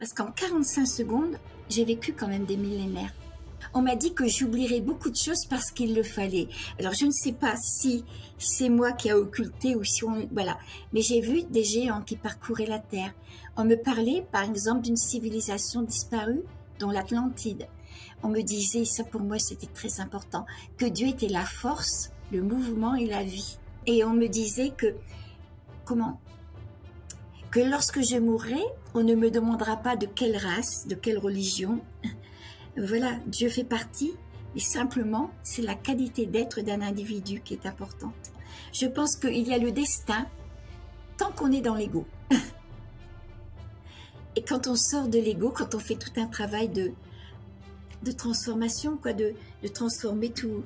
[0.00, 1.36] Parce qu'en 45 secondes,
[1.68, 3.12] j'ai vécu quand même des millénaires.
[3.74, 6.48] On m'a dit que j'oublierais beaucoup de choses parce qu'il le fallait.
[6.78, 8.06] Alors je ne sais pas si
[8.38, 10.26] c'est moi qui a occulté ou si on...
[10.32, 10.58] Voilà.
[10.94, 13.12] Mais j'ai vu des géants qui parcouraient la Terre.
[13.58, 16.44] On me parlait par exemple d'une civilisation disparue,
[16.78, 17.68] dont l'Atlantide.
[18.22, 20.46] On me disait, ça pour moi c'était très important,
[20.78, 23.58] que Dieu était la force, le mouvement et la vie.
[23.86, 24.94] Et on me disait que,
[25.84, 26.20] comment
[27.50, 28.62] Que lorsque je mourrai,
[28.94, 31.80] on ne me demandera pas de quelle race, de quelle religion.
[32.76, 34.12] Voilà, Dieu fait partie,
[34.54, 38.32] et simplement, c'est la qualité d'être d'un individu qui est importante.
[38.72, 40.26] Je pense qu'il y a le destin
[41.16, 42.06] tant qu'on est dans l'ego.
[44.36, 46.92] Et quand on sort de l'ego, quand on fait tout un travail de,
[48.02, 50.62] de transformation, quoi, de, de transformer tout,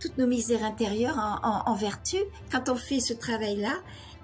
[0.00, 2.18] toutes nos misères intérieures en, en, vertu,
[2.50, 3.74] quand on fait ce travail-là,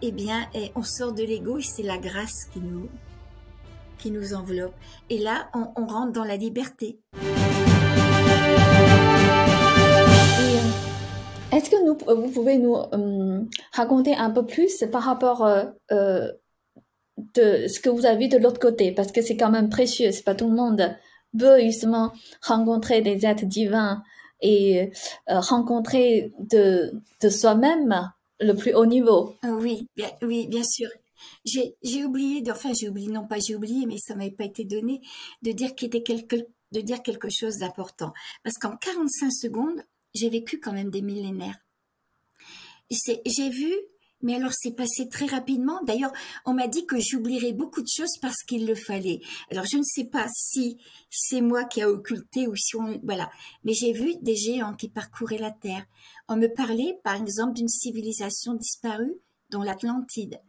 [0.02, 2.88] eh bien, eh, on sort de l'ego et c'est la grâce qui nous,
[3.98, 4.75] qui nous enveloppe.
[5.09, 6.98] Et là, on, rentre dans la liberté.
[11.53, 16.33] Est-ce que vous pouvez nous euh, raconter un peu plus par rapport euh, euh,
[17.34, 18.92] de ce que vous avez de l'autre côté?
[18.92, 20.97] Parce que c'est quand même précieux, c'est pas tout le monde
[21.34, 24.03] veut justement rencontrer des êtres divins
[24.41, 24.91] et
[25.31, 28.11] euh, rencontrer de, de soi-même
[28.43, 29.37] le plus haut niveau.
[29.43, 30.89] Oui, bien, oui, bien sûr.
[31.45, 35.01] J'ai oublié, enfin j'ai oublié, non pas j'ai oublié, mais ça m'avait pas été donné,
[35.43, 36.37] de dire, qu'il était quelque,
[36.73, 38.12] de dire quelque chose d'important.
[38.43, 39.83] Parce qu'en 45 secondes,
[40.15, 41.59] j'ai vécu quand même des millénaires.
[42.91, 43.73] J'ai vu,
[44.23, 45.83] mais alors c'est passé très rapidement.
[45.84, 46.12] D'ailleurs,
[46.45, 49.20] on m'a dit que j'oublierais beaucoup de choses parce qu'il le fallait.
[49.51, 50.78] Alors je ne sais pas si
[51.11, 53.00] c'est moi qui a occulté ou si on...
[53.03, 53.31] Voilà.
[53.65, 55.84] Mais j'ai vu des géants qui parcouraient la Terre.
[56.28, 59.17] On me parlait, par exemple, d'une civilisation disparue,
[59.50, 60.41] dont l'Atlantide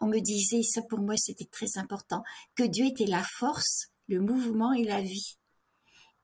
[0.00, 2.22] on me disait, ça pour moi c'était très important,
[2.54, 5.36] que Dieu était la force, le mouvement et la vie.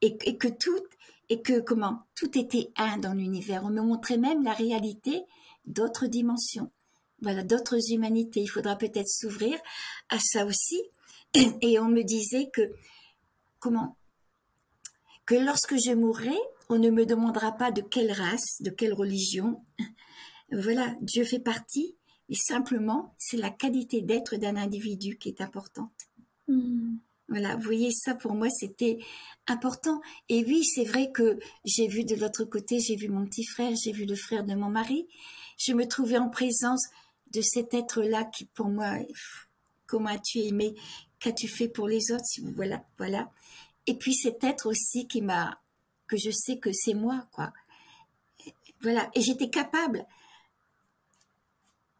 [0.00, 0.82] Et, que tout,
[1.30, 3.64] et que comment, tout était un dans l'univers.
[3.64, 5.22] On me montrait même la réalité
[5.64, 6.70] d'autres dimensions.
[7.24, 8.40] Voilà, d'autres humanités.
[8.40, 9.58] Il faudra peut-être s'ouvrir
[10.10, 10.80] à ça aussi.
[11.62, 12.70] Et on me disait que,
[13.58, 13.96] comment,
[15.26, 16.36] que lorsque je mourrai,
[16.68, 19.62] on ne me demandera pas de quelle race, de quelle religion.
[20.52, 21.96] Voilà, Dieu fait partie
[22.28, 25.90] et simplement, c'est la qualité d'être d'un individu qui est importante.
[26.46, 26.96] Hmm.
[27.28, 28.98] Voilà, vous voyez, ça pour moi, c'était
[29.46, 30.00] important.
[30.28, 33.72] Et oui, c'est vrai que j'ai vu de l'autre côté, j'ai vu mon petit frère,
[33.82, 35.08] j'ai vu le frère de mon mari.
[35.58, 36.84] Je me trouvais en présence
[37.34, 38.98] de cet être-là qui, pour moi,
[39.86, 40.74] comment as-tu aimé,
[41.18, 42.24] qu'as-tu fait pour les autres,
[42.54, 43.30] voilà, voilà.
[43.86, 45.60] Et puis cet être aussi qui m'a,
[46.06, 47.52] que je sais que c'est moi, quoi.
[48.80, 50.06] Voilà, et j'étais capable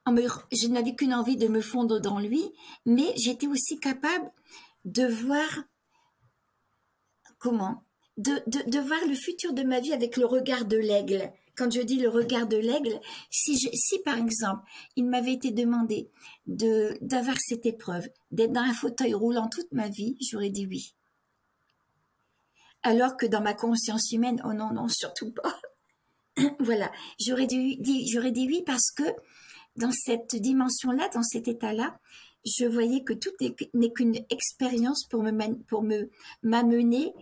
[0.06, 2.53] je n'avais qu'une envie de me fondre dans lui,
[2.84, 4.31] mais j'étais aussi capable
[4.84, 5.49] de voir
[7.39, 7.83] comment
[8.16, 11.33] de, de, voir le futur de ma vie avec le regard de l'aigle.
[11.56, 13.00] Quand je dis le regard de l'aigle,
[13.31, 13.56] si,
[14.04, 14.62] par exemple
[14.97, 16.10] il m'avait été demandé
[16.47, 20.94] de d'avoir cette épreuve, d'être dans un fauteuil roulant toute ma vie, j'aurais dit oui.
[22.82, 25.59] Alors que dans ma conscience humaine, oh non, non, surtout pas.
[26.60, 27.78] voilà, j'aurais dit,
[28.47, 29.04] oui parce que
[29.76, 31.98] dans cette dimension-là, dans cet état-là,
[32.44, 33.31] je voyais que tout
[33.72, 36.10] n'est qu'une expérience pour me pour me
[36.42, 37.15] m'amener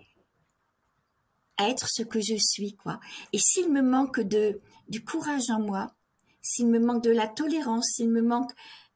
[1.59, 3.01] être ce que je suis quoi.
[3.33, 5.95] Et s'il me manque de du courage en moi,
[6.41, 8.53] s'il me manque de la tolérance, s'il me manque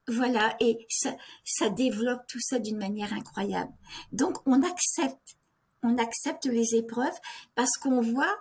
[0.09, 3.73] voilà et ça ça développe tout ça d'une manière incroyable.
[4.13, 5.37] Donc on accepte
[5.83, 7.19] on accepte les épreuves
[7.55, 8.37] parce qu'on voit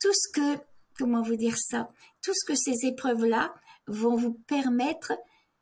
[0.00, 0.62] tout ce que
[0.98, 1.90] comment vous dire ça,
[2.22, 3.54] tout ce que ces épreuves là
[3.86, 5.12] vont vous permettre,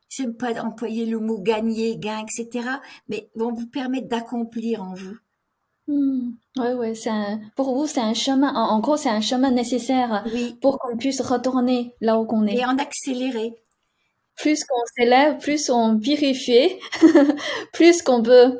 [0.09, 2.67] je n'aime pas employer le mot gagner, gain, etc.,
[3.07, 5.17] mais vont vous permettre d'accomplir en vous.
[5.87, 6.31] Hmm.
[6.57, 7.11] Oui, c'est
[7.55, 10.25] pour vous, c'est un chemin, en, gros, c'est un chemin nécessaire
[10.61, 12.57] pour qu'on puisse retourner là où qu'on est.
[12.57, 13.53] Et en accélérer.
[14.35, 16.69] Plus qu'on s'élève, plus on purifie,
[17.73, 18.59] plus qu'on peut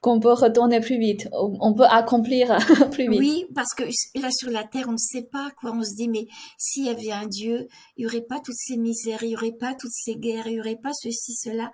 [0.00, 2.56] qu'on peut retourner plus vite, on peut accomplir
[2.90, 3.20] plus vite.
[3.20, 3.84] Oui, parce que
[4.18, 5.72] là sur la terre, on ne sait pas quoi.
[5.74, 6.26] On se dit, mais
[6.56, 9.52] s'il y avait un Dieu, il y aurait pas toutes ces misères, il y aurait
[9.52, 11.70] pas toutes ces guerres, il y aurait pas ceci, cela.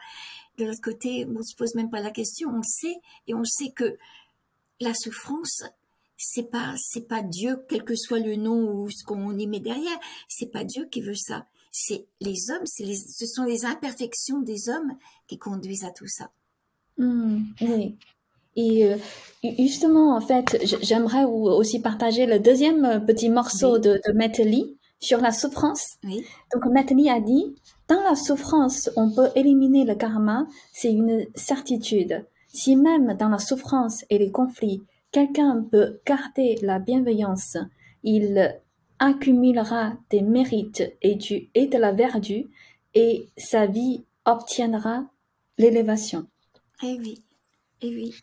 [0.59, 2.49] De l'autre côté, on se pose même pas la question.
[2.49, 2.97] On le sait
[3.29, 3.97] et on sait que
[4.81, 5.65] la souffrance,
[6.17, 9.61] c'est pas c'est pas Dieu, quel que soit le nom ou ce qu'on y met
[9.61, 9.99] derrière.
[10.29, 11.47] C'est pas Dieu qui veut ça.
[11.73, 14.97] C'est les hommes, c'est les, ce sont les imperfections des hommes
[15.27, 16.31] qui conduisent à tout ça.
[16.97, 17.97] Mmh, oui.
[18.57, 18.97] Et euh,
[19.59, 25.31] justement, en fait, j'aimerais aussi partager le deuxième euh, petit morceau de, de sur la
[25.31, 25.99] souffrance.
[26.05, 26.25] Oui.
[26.55, 27.55] Donc, Metali a dit,
[27.89, 32.25] dans la souffrance, on peut éliminer le karma, c'est une certitude.
[32.57, 34.83] Si même dans la souffrance et les conflits,
[35.13, 37.59] quelqu'un peut garder la bienveillance,
[38.03, 38.59] il
[38.99, 42.47] accumulera des mérites et, du, et de la vertu
[42.95, 45.05] et sa vie obtiendra
[45.59, 46.27] l'élévation.
[46.83, 47.23] Eh oui,
[47.83, 48.15] eh oui,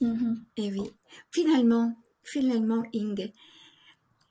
[0.00, 0.44] Mhm.
[0.56, 0.90] eh oui.
[1.30, 3.30] Finalement, finalement, Ing,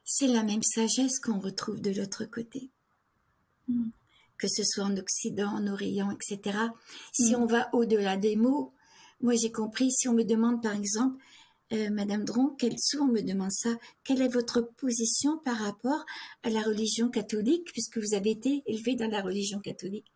[0.04, 2.70] c'est la même sagesse qu'on retrouve de l'autre côté.
[3.68, 3.90] Mm.
[4.40, 6.58] Que ce soit en Occident, en Orient, etc.
[7.12, 7.42] Si Mm.
[7.42, 8.74] on va au-delà des mots,
[9.24, 11.18] moi j'ai compris, si on me demande par exemple,
[11.72, 13.70] euh, Madame Dron, quel, souvent on me demande ça,
[14.04, 16.06] quelle est votre position par rapport
[16.44, 20.12] à la religion catholique, puisque vous avez été élevé dans la religion catholique?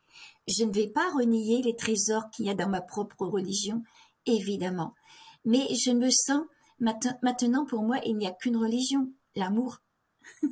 [0.47, 3.81] Je ne vais pas renier les trésors qu'il y a dans ma propre religion,
[4.25, 4.93] évidemment.
[5.45, 6.43] Mais je me sens,
[6.79, 9.79] maintenant pour moi, il n'y a qu'une religion, l'amour.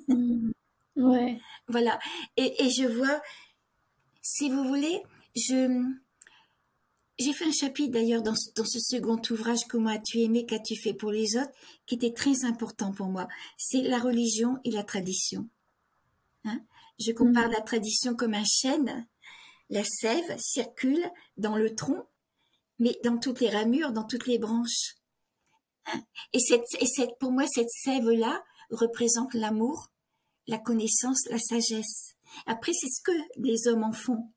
[0.07, 0.51] Mm.
[0.95, 1.39] Ouais.
[1.67, 1.99] Voilà.
[2.37, 3.21] Et, et je vois,
[4.21, 5.03] si vous voulez,
[5.35, 5.93] je
[7.17, 10.75] j'ai fait un chapitre d'ailleurs dans, ce- dans ce second ouvrage, Comment as-tu aimé, qu'as-tu
[10.75, 11.51] fait pour les autres,
[11.85, 13.27] qui était très important pour moi.
[13.57, 15.47] C'est la religion et la tradition.
[16.43, 16.61] Hein
[16.99, 17.53] je compare Mm.
[17.53, 19.07] la tradition comme un chêne.
[19.69, 21.03] La sève circule
[21.37, 22.05] dans le tronc,
[22.79, 24.95] mais dans toutes les ramures, dans toutes les branches.
[25.87, 26.01] Hein
[26.33, 29.89] et, cette, et cette, pour moi, cette sève-là représente l'amour,
[30.47, 32.13] la connaissance, la sagesse.
[32.45, 34.31] Après, c'est ce que les hommes en font.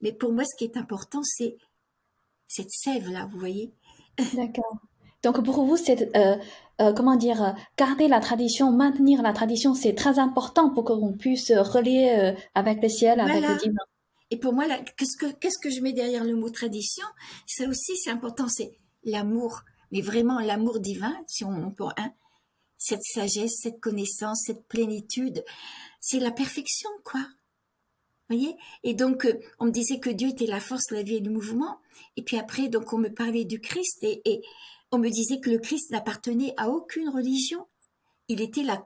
[0.00, 1.56] Mais pour moi, ce qui est important, c'est
[2.52, 3.72] cette sève-là, vous voyez?
[4.34, 4.76] D'accord.
[5.22, 6.36] Donc pour vous, c'est euh,
[6.80, 11.12] euh, comment dire, euh, garder la tradition, maintenir la tradition, c'est très important pour qu'on
[11.12, 13.84] puisse relier euh, avec le ciel, avec le divin.
[14.30, 14.64] Et pour moi,
[14.96, 17.06] qu'est-ce que, qu'est-ce que je mets derrière le mot tradition?
[17.46, 18.72] Ça aussi, c'est important, c'est
[19.04, 19.62] l'amour.
[19.92, 22.12] Mais vraiment, l'amour divin, si on, on peut, hein,
[22.78, 25.44] cette sagesse, cette connaissance, cette plénitude,
[26.00, 27.20] c'est la perfection, quoi.
[28.32, 28.56] Voyez?
[28.82, 31.30] Et donc, euh, on me disait que Dieu était la force, la vie et le
[31.30, 31.78] mouvement.
[32.16, 34.42] Et puis après, donc, on me parlait du Christ et, et
[34.90, 37.66] on me disait que le Christ n'appartenait à aucune religion.
[38.28, 38.82] Il était la,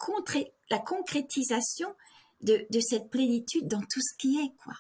[0.70, 1.88] la concrétisation
[2.42, 4.74] de, de cette plénitude dans tout ce qui est, quoi.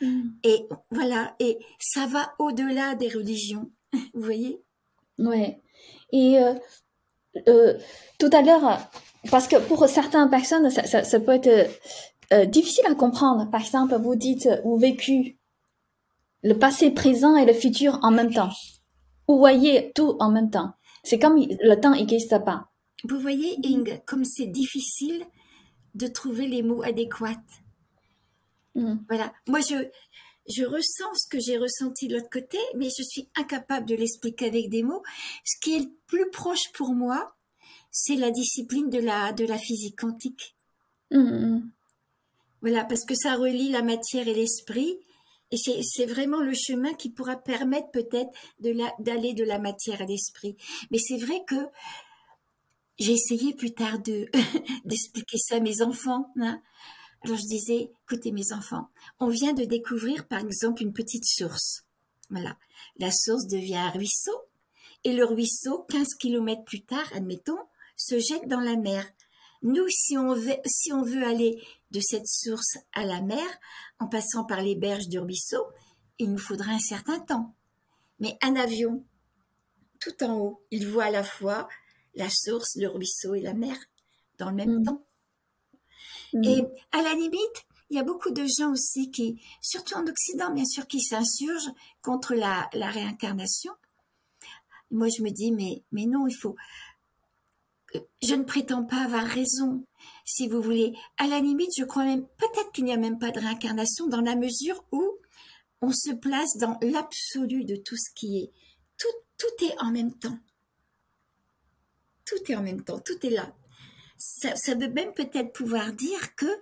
[0.00, 0.30] Mm.
[0.44, 4.60] Et voilà, et ça va au-delà des religions, vous voyez?
[5.18, 5.60] Ouais.
[6.12, 6.54] Et euh,
[7.48, 7.78] euh,
[8.18, 8.90] tout à l'heure,
[9.30, 11.70] parce que pour certaines personnes, ça, ça, ça peut être
[12.32, 13.50] euh, difficile à comprendre.
[13.50, 15.38] Par exemple, vous dites ou vécu
[16.42, 18.52] le passé, présent et le futur en même temps.
[19.26, 20.72] Vous voyez tout en même temps.
[21.02, 22.68] C'est comme le temps n'existe pas.
[23.04, 25.24] Vous voyez, Ing, comme c'est difficile
[25.94, 27.42] de trouver les mots adéquats.
[28.74, 28.96] Mm.
[29.08, 29.74] Voilà, moi je,
[30.48, 34.46] je ressens ce que j'ai ressenti de l'autre côté, mais je suis incapable de l'expliquer
[34.46, 35.02] avec des mots.
[35.44, 37.34] Ce qui est le plus proche pour moi,
[37.90, 40.56] c'est la discipline de la, de la physique quantique.
[41.10, 41.70] Mm, mm.
[42.60, 44.98] Voilà, parce que ça relie la matière et l'esprit.
[45.50, 50.04] Et c'est vraiment le chemin qui pourra permettre peut-être de d'aller de la matière à
[50.04, 50.56] l'esprit.
[50.90, 51.56] Mais c'est vrai que
[52.98, 54.28] j'ai essayé plus tard de
[54.84, 56.30] d'expliquer ça à mes enfants.
[56.38, 56.60] hein.
[57.24, 58.88] Alors je disais, écoutez mes enfants,
[59.20, 61.84] on vient de découvrir par exemple une petite source.
[62.30, 62.56] Voilà,
[62.98, 64.38] la source devient un ruisseau
[65.04, 67.58] et le ruisseau, 15 kilomètres plus tard, admettons,
[67.96, 69.04] se jette dans la mer.
[69.62, 71.60] Nous, si on veut aller
[71.90, 73.46] de cette source à la mer,
[73.98, 75.64] en passant par les berges du ruisseau,
[76.18, 77.54] il nous faudra un certain temps.
[78.20, 79.04] Mais un avion,
[80.00, 81.68] tout en haut, il voit à la fois
[82.14, 83.76] la source, le ruisseau et la mer
[84.38, 84.84] dans le même Mm.
[84.84, 85.04] temps.
[86.32, 86.44] Mm.
[86.44, 90.52] Et à la limite, il y a beaucoup de gens aussi qui, surtout en Occident,
[90.52, 91.72] bien sûr, qui s'insurgent
[92.02, 93.72] contre la, la réincarnation.
[94.90, 96.56] Moi, je me dis, mais, mais non, il faut.
[98.22, 99.86] Je ne prétends pas avoir raison,
[100.28, 100.94] si vous voulez.
[101.16, 104.20] À la limite, je crois même, peut-être qu'il n'y a même pas de réincarnation dans
[104.20, 105.16] la mesure où
[105.80, 108.52] on se place dans l'absolu de tout ce qui est.
[108.98, 109.08] Tout,
[109.38, 110.38] tout est en même temps.
[112.26, 113.54] Tout est en même temps, tout est là.
[114.18, 116.60] Ça, ça veut même peut-être pouvoir dire que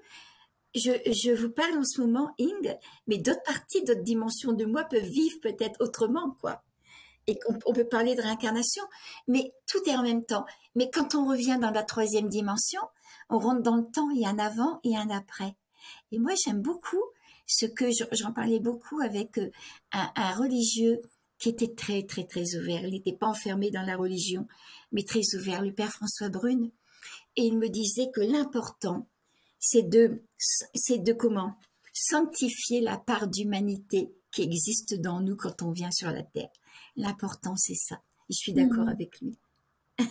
[0.77, 2.77] je, je vous parle en ce moment, Ing,
[3.09, 6.63] mais d'autres parties, d'autres dimensions de moi peuvent vivre peut-être autrement, quoi.
[7.27, 8.85] Et qu'on on peut parler de réincarnation,
[9.27, 10.47] mais tout est en même temps.
[10.77, 12.83] Mais quand on revient dans la troisième dimension,
[13.29, 15.57] on rentre dans le temps, il y a un avant et un après.
[16.13, 17.03] Et moi, j'aime beaucoup
[17.47, 19.51] ce que je- j'en parlais beaucoup avec euh,
[19.93, 21.01] un, un religieux
[21.39, 22.85] qui était très, très, très ouvert.
[22.85, 24.47] Il n'était pas enfermé dans la religion,
[24.93, 26.71] mais très ouvert, le père François Brune.
[27.37, 29.07] Et il me disait que l'important,
[29.59, 30.23] c'est de,
[30.75, 31.55] c'est de comment?
[31.93, 36.51] Sanctifier la part d'humanité qui existe dans nous quand on vient sur la terre.
[36.97, 38.01] L'important, c'est ça.
[38.31, 38.89] Je suis d'accord Mhm.
[38.89, 39.37] avec lui.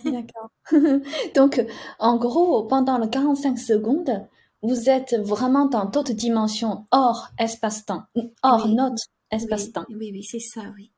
[0.04, 0.50] D'accord.
[1.34, 1.64] Donc,
[1.98, 4.26] en gros, pendant les 45 secondes,
[4.62, 8.02] vous êtes vraiment dans d'autres dimensions hors espace-temps,
[8.42, 8.74] hors Oui.
[8.74, 9.84] notre espace-temps.
[9.90, 10.90] oui, oui, c'est ça, oui.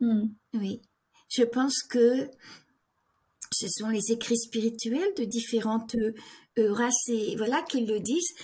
[0.00, 0.28] Hmm.
[0.54, 0.80] Oui.
[1.28, 2.30] Je pense que
[3.52, 5.94] ce sont les écrits spirituels de différentes
[6.58, 8.34] euh, races et voilà qui le disent.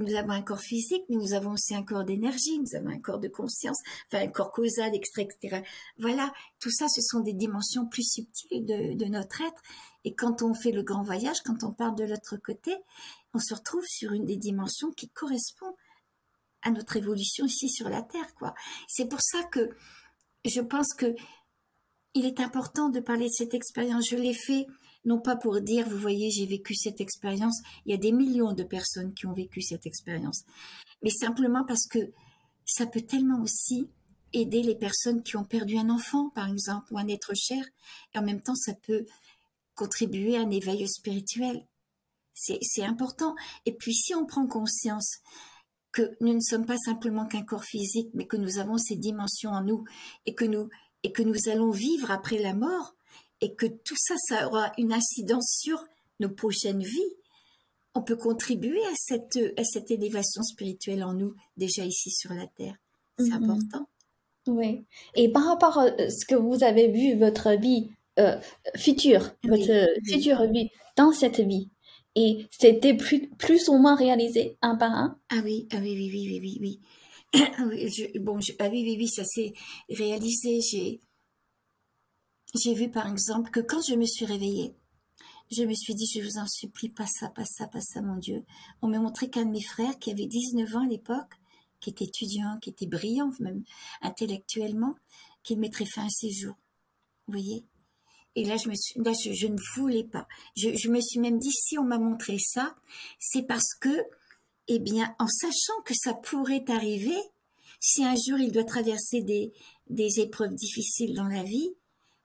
[0.00, 2.98] Nous avons un corps physique, mais nous avons aussi un corps d'énergie, nous avons un
[2.98, 5.62] corps de conscience, enfin un corps causal, etc., etc.
[5.98, 9.60] Voilà, tout ça, ce sont des dimensions plus subtiles de, notre être.
[10.04, 12.74] Et quand on fait le grand voyage, quand on part de l'autre côté,
[13.34, 15.74] on se retrouve sur une des dimensions qui correspond
[16.62, 18.26] à notre évolution ici sur la Terre.
[18.88, 19.70] C'est pour ça que
[20.44, 21.14] je pense que
[22.14, 24.08] il est important de parler de cette expérience.
[24.08, 24.66] Je l'ai fait
[25.04, 27.60] non pas pour dire, vous voyez, j'ai vécu cette expérience.
[27.86, 30.44] Il y a des millions de personnes qui ont vécu cette expérience,
[31.02, 32.12] mais simplement parce que
[32.66, 33.88] ça peut tellement aussi
[34.32, 37.64] aider les personnes qui ont perdu un enfant, par exemple, ou un être cher,
[38.14, 39.06] et en même temps, ça peut
[39.74, 41.66] contribuer à un éveil spirituel.
[42.34, 43.34] C'est important.
[43.66, 45.18] Et puis, si on prend conscience
[45.92, 49.50] que nous ne sommes pas simplement qu'un corps physique, mais que nous avons ces dimensions
[49.50, 49.84] en nous
[50.24, 50.68] et que nous
[51.02, 52.94] et que nous allons vivre après la mort
[53.40, 55.84] et que tout ça, ça aura une incidence sur
[56.20, 57.14] nos prochaines vies,
[57.94, 62.46] on peut contribuer à cette, à cette élévation spirituelle en nous, déjà ici sur la
[62.46, 62.76] Terre.
[63.18, 63.44] C'est mhm.
[63.44, 63.88] important.
[64.46, 64.84] Oui.
[65.14, 68.38] Et par rapport à ce que vous avez vu, votre vie euh,
[68.76, 71.70] future, votre future vie dans cette vie,
[72.16, 75.18] et c'était plus, plus ou moins réalisé un par un?
[75.30, 76.58] Ah oui, ah oui, oui, oui, oui, oui.
[76.60, 76.80] oui.
[78.20, 79.52] bon, ah oui, oui, oui, ça s'est
[79.88, 80.60] réalisé.
[80.60, 81.00] J'ai,
[82.54, 84.74] j'ai vu par exemple que quand je me suis réveillée,
[85.50, 88.16] je me suis dit, je vous en supplie, pas ça, pas ça, pas ça, mon
[88.16, 88.44] Dieu.
[88.82, 91.34] On m'a montré qu'un de mes frères, qui avait 19 ans à l'époque,
[91.80, 93.64] qui était étudiant, qui était brillant, même
[94.00, 94.94] intellectuellement,
[95.42, 96.56] qu'il mettrait fin à ses jours.
[97.26, 97.64] Vous voyez?
[98.36, 100.28] Et là, je, me suis, là je, ne voulais pas.
[100.56, 102.76] Je, me suis même dit, si on m'a montré ça,
[103.18, 104.04] c'est parce que,
[104.68, 107.18] eh bien, en sachant que ça pourrait arriver,
[107.80, 109.52] si un jour il doit traverser des,
[109.88, 111.74] des épreuves difficiles dans la vie,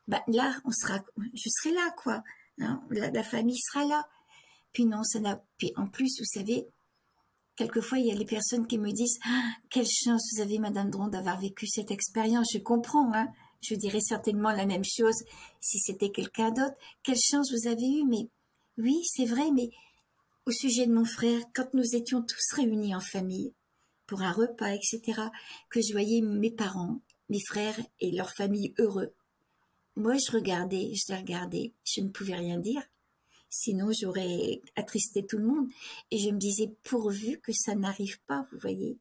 [0.07, 1.00] bah, là, on sera,
[1.33, 2.24] je serai là, quoi.
[2.59, 4.07] Hein, la, famille sera là.
[4.71, 6.67] Puis non, ça n'a, puis en plus, vous savez,
[7.55, 10.89] quelquefois, il y a les personnes qui me disent, ah, quelle chance vous avez, Madame
[10.89, 12.50] Dron, d'avoir vécu cette expérience.
[12.53, 13.27] Je comprends, hein.
[13.62, 15.24] Je dirais certainement la même chose
[15.59, 16.75] si c'était quelqu'un d'autre.
[17.03, 18.29] Quelle chance vous avez eue, mais
[18.77, 19.71] oui, c'est vrai, mais
[20.45, 23.53] au sujet de mon frère, quand nous étions tous réunis en famille,
[24.05, 25.19] pour un repas, etc.,
[25.69, 29.13] que je voyais mes parents, mes frères et leur famille heureux,
[29.96, 32.82] moi, je regardais, je les regardais, je ne pouvais rien dire.
[33.50, 35.70] Sinon, j'aurais attristé tout le monde.
[36.12, 39.00] Et je me disais, pourvu que ça n'arrive pas, vous voyez.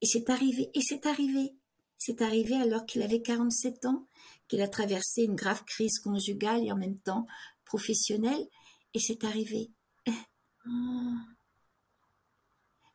[0.00, 1.54] Et c'est arrivé, et c'est arrivé.
[1.98, 4.06] C'est arrivé alors qu'il avait 47 ans,
[4.48, 7.26] qu'il a traversé une grave crise conjugale et en même temps
[7.64, 8.46] professionnelle.
[8.94, 9.70] Et c'est arrivé.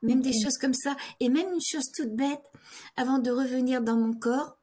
[0.02, 0.96] Même des choses comme ça.
[1.20, 2.46] Et même une chose toute bête.
[2.96, 4.54] Avant de revenir dans mon corps,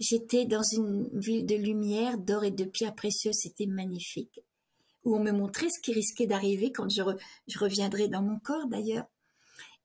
[0.00, 4.40] J'étais dans une ville de lumière, d'or et de pierres précieuses, c'était magnifique.
[5.04, 7.02] Où on me montrait ce qui risquait d'arriver quand je,
[7.58, 9.06] reviendrais dans mon corps d'ailleurs.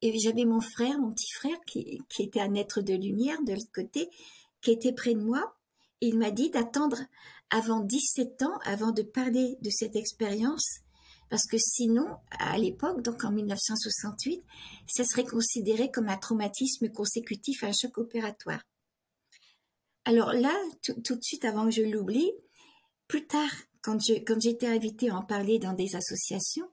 [0.01, 3.71] Et j'avais mon frère, mon petit frère, qui, était un être de lumière de l'autre
[3.73, 4.09] côté,
[4.61, 5.55] qui était près de moi.
[6.01, 6.99] Et il m'a dit d'attendre
[7.51, 10.79] avant 17 ans, avant de parler de cette expérience,
[11.29, 14.41] parce que sinon, à l'époque, donc en 1968,
[14.87, 18.61] ça serait considéré comme un traumatisme consécutif à un choc opératoire.
[20.05, 22.31] Alors là, tout, de suite avant que je l'oublie,
[23.07, 23.51] plus tard,
[23.81, 26.69] quand j'étais invitée à en parler dans des associations,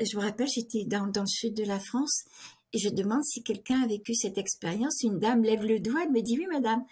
[0.00, 2.24] je me rappelle, j'étais dans, le sud de la France
[2.72, 5.02] et je demande si quelqu'un a vécu cette expérience.
[5.02, 6.84] Une dame lève le doigt, elle me dit oui, madame,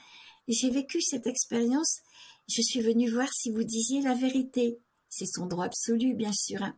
[0.46, 2.00] j'ai vécu cette expérience.
[2.48, 4.78] Je suis venue voir si vous disiez la vérité.
[5.08, 6.62] C'est son droit absolu, bien sûr.
[6.62, 6.76] Hein.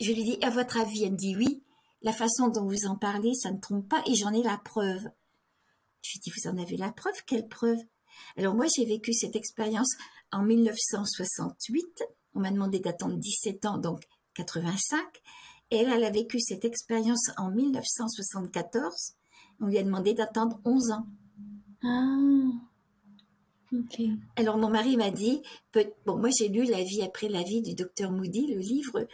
[0.00, 1.62] Je lui dis, à votre avis, elle me dit oui.
[2.02, 5.02] La façon dont vous en parlez, ça ne trompe pas et j'en ai la preuve.
[6.02, 7.14] Je lui dis, vous en avez la preuve?
[7.26, 7.78] Quelle preuve?
[8.36, 9.94] Alors moi, j'ai vécu cette expérience
[10.32, 12.04] en 1968.
[12.34, 14.02] On m'a demandé d'attendre 17 ans, donc
[14.34, 15.00] 85.
[15.70, 19.14] Et elle, elle a vécu cette expérience en 1974.
[19.60, 21.06] On lui a demandé d'attendre 11 ans.
[21.82, 22.18] Ah.
[23.72, 24.02] ok.
[24.36, 25.42] Alors mon mari m'a dit,
[26.06, 29.06] bon, moi j'ai lu La vie après la vie du docteur Moody, le livre,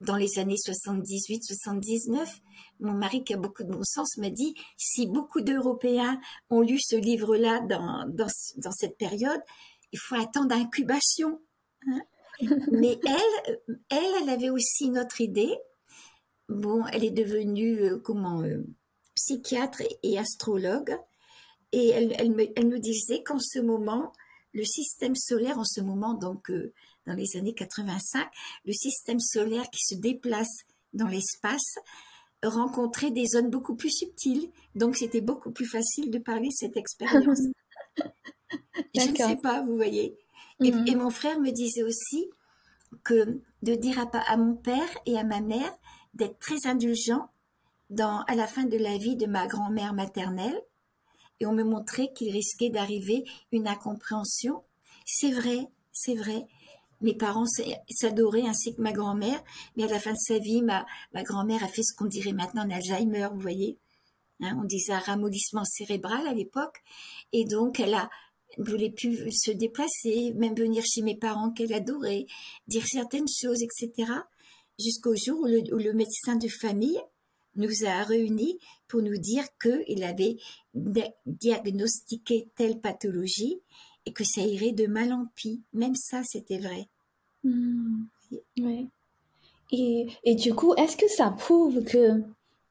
[0.00, 2.26] dans les années 78-79,
[2.80, 6.78] mon mari qui a beaucoup de bon sens m'a dit, si beaucoup d'Européens ont lu
[6.80, 9.40] ce livre-là dans, dans, cette période,
[9.92, 11.40] il faut attendre incubation.
[11.86, 12.00] Hein.
[12.72, 15.54] Mais elle, elle, elle avait aussi une autre idée.
[16.48, 18.64] Bon, elle est devenue euh, comment euh,
[19.14, 20.96] psychiatre et, astrologue,
[21.72, 24.12] et elle, elle, me, elle nous disait qu'en ce moment,
[24.52, 26.72] le système solaire, en ce moment, donc euh,
[27.06, 28.28] dans les années 85,
[28.64, 31.78] le système solaire qui se déplace dans l'espace
[32.42, 34.50] rencontrait des zones beaucoup plus subtiles.
[34.74, 37.40] Donc, c'était beaucoup plus facile de parler de cette expérience.
[38.94, 40.16] Je ne sais pas, vous voyez.
[40.62, 40.88] Et, Mhm.
[40.88, 42.30] et mon frère me disait aussi
[43.04, 45.72] que de dire à, mon père et à ma mère
[46.14, 47.28] d'être très indulgents
[47.88, 50.60] dans, à la fin de la vie de ma grand-mère maternelle.
[51.40, 54.62] Et on me montrait qu'il risquait d'arriver une incompréhension.
[55.06, 56.46] C'est vrai, c'est vrai.
[57.00, 57.46] Mes parents
[57.88, 59.42] s'adoraient ainsi que ma grand-mère,
[59.76, 60.84] mais à la fin de sa vie, ma,
[61.22, 63.78] grand-mère a fait ce qu'on dirait maintenant un Alzheimer, vous voyez.
[64.40, 66.82] Hein, on disait un ramollissement cérébral à l'époque.
[67.32, 68.08] Et donc, elle a,
[68.58, 72.26] ne voulait plus se déplacer, même venir chez mes parents qu'elle adorait,
[72.66, 74.12] dire certaines choses, etc.
[74.78, 77.00] Jusqu'au jour où le, où le médecin de famille
[77.56, 80.36] nous a réunis pour nous dire qu'il avait
[80.74, 83.60] di- diagnostiqué telle pathologie
[84.06, 85.60] et que ça irait de mal en pis.
[85.72, 86.88] Même ça, c'était vrai.
[87.44, 88.06] Mhm.
[88.60, 88.86] Ouais.
[89.72, 92.22] Et, et du coup, est-ce que ça prouve que,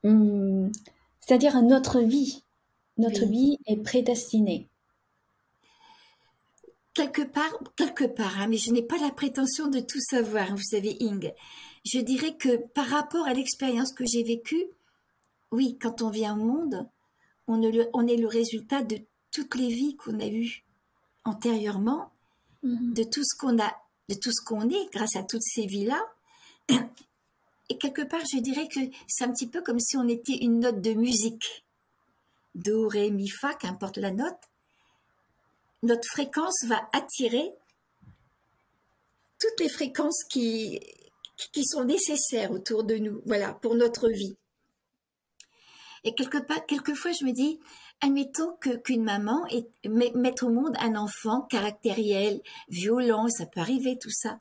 [0.04, 0.72] hum,
[1.22, 2.44] c'est-à-dire notre vie,
[2.98, 3.32] notre Oui.
[3.32, 4.68] vie est prédestinée?
[6.94, 10.64] Quelque part, quelque part, hein, mais je n'ai pas la prétention de tout savoir, vous
[10.64, 11.32] savez, Ing.
[11.86, 14.66] Je dirais que par rapport à l'expérience que j'ai vécue,
[15.52, 16.90] oui, quand on vient au monde,
[17.48, 18.98] on, est le, on est le résultat de
[19.32, 20.66] toutes les vies qu'on a eues
[21.30, 22.12] antérieurement,
[22.62, 22.94] Mhm.
[22.94, 23.74] de tout ce qu'on a,
[24.10, 26.02] de tout ce qu'on est grâce à toutes ces vies-là.
[27.70, 30.60] Et quelque part, je dirais que c'est un petit peu comme si on était une
[30.60, 31.64] note de musique.
[32.56, 34.40] Do, ré, mi, fa, qu'importe la note.
[35.84, 37.54] Notre fréquence va attirer
[39.40, 40.82] toutes les fréquences qui,
[41.54, 44.36] qui sont nécessaires autour de nous, voilà, pour notre vie.
[46.04, 47.60] Et quelque part, quelquefois, je me dis,
[48.02, 49.46] admettons que qu'une maman
[49.86, 54.40] mette au monde un enfant caractériel, violent, ça peut arriver tout ça,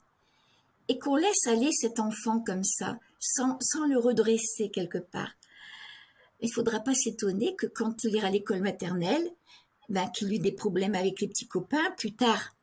[0.87, 5.31] et qu'on laisse aller cet enfant comme ça, sans, le redresser quelque part.
[6.41, 9.29] Il faudra pas s'étonner que quand il ira à l'école maternelle,
[9.89, 12.55] ben, qu'il ait des problèmes avec les petits copains, plus tard,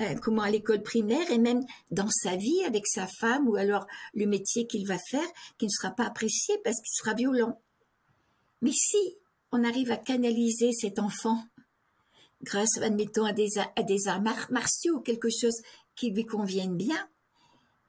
[0.00, 3.86] euh, comment à l'école primaire et même dans sa vie avec sa femme ou alors
[4.14, 5.26] le métier qu'il va faire,
[5.58, 7.60] qui ne sera pas apprécié parce qu'il sera violent.
[8.62, 8.98] Mais si
[9.52, 11.42] on arrive à canaliser cet enfant
[12.42, 13.58] grâce, admettons, à des,
[14.08, 15.56] arts mar martiaux ou quelque chose
[15.94, 17.08] qui lui convienne bien,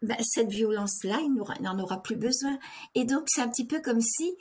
[0.02, 2.58] ben, cette violence-là, il n'en aura plus besoin.
[2.96, 4.36] Et donc, c'est un petit peu comme si,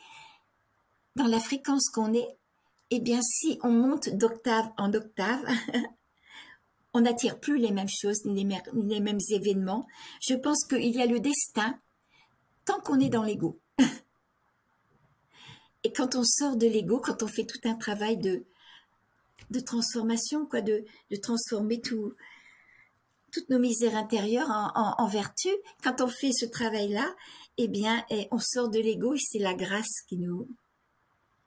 [1.17, 2.29] dans la fréquence qu'on est,
[2.91, 5.45] eh bien, si on monte d'octave en octave,
[6.95, 9.87] on n'attire plus les mêmes choses, les mêmes événements.
[10.21, 11.79] Je pense qu'il y a le destin
[12.65, 13.61] tant qu'on est dans l'ego.
[15.85, 18.45] Et quand on sort de l'ego, quand on fait tout un travail de,
[19.51, 22.15] de transformation, quoi, de, de transformer tout,
[23.33, 25.49] toutes nos misères intérieures en, vertu,
[25.83, 27.07] quand on fait ce travail-là,
[27.59, 30.49] eh bien, eh, on sort de l'ego et c'est la grâce qui nous,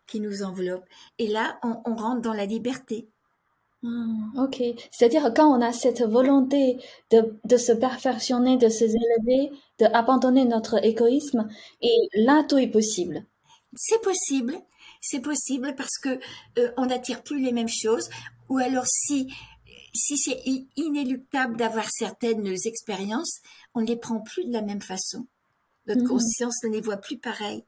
[0.07, 0.85] qui nous enveloppe.
[1.19, 3.07] Et là, on, rentre dans la liberté.
[3.81, 4.63] Hmm, ok.
[4.91, 6.77] C'est-à-dire quand on a cette volonté
[7.11, 11.47] de, de se perfectionner, de se élever, d'abandonner notre égoïsme,
[11.81, 13.25] et là, tout est possible.
[13.75, 14.55] C'est possible,
[15.01, 16.19] c'est possible parce que
[16.59, 18.09] euh, on n'attire plus les mêmes choses,
[18.49, 19.33] ou alors si
[19.95, 20.41] si c'est
[20.75, 23.41] inéluctable d'avoir certaines expériences,
[23.75, 25.27] on ne les prend plus de la même façon.
[25.85, 26.07] Notre Mhm.
[26.07, 27.63] conscience ne les voit plus pareilles.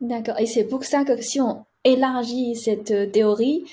[0.00, 0.38] D'accord.
[0.38, 3.64] Et c'est pour ça que si on élargit cette euh, théorie,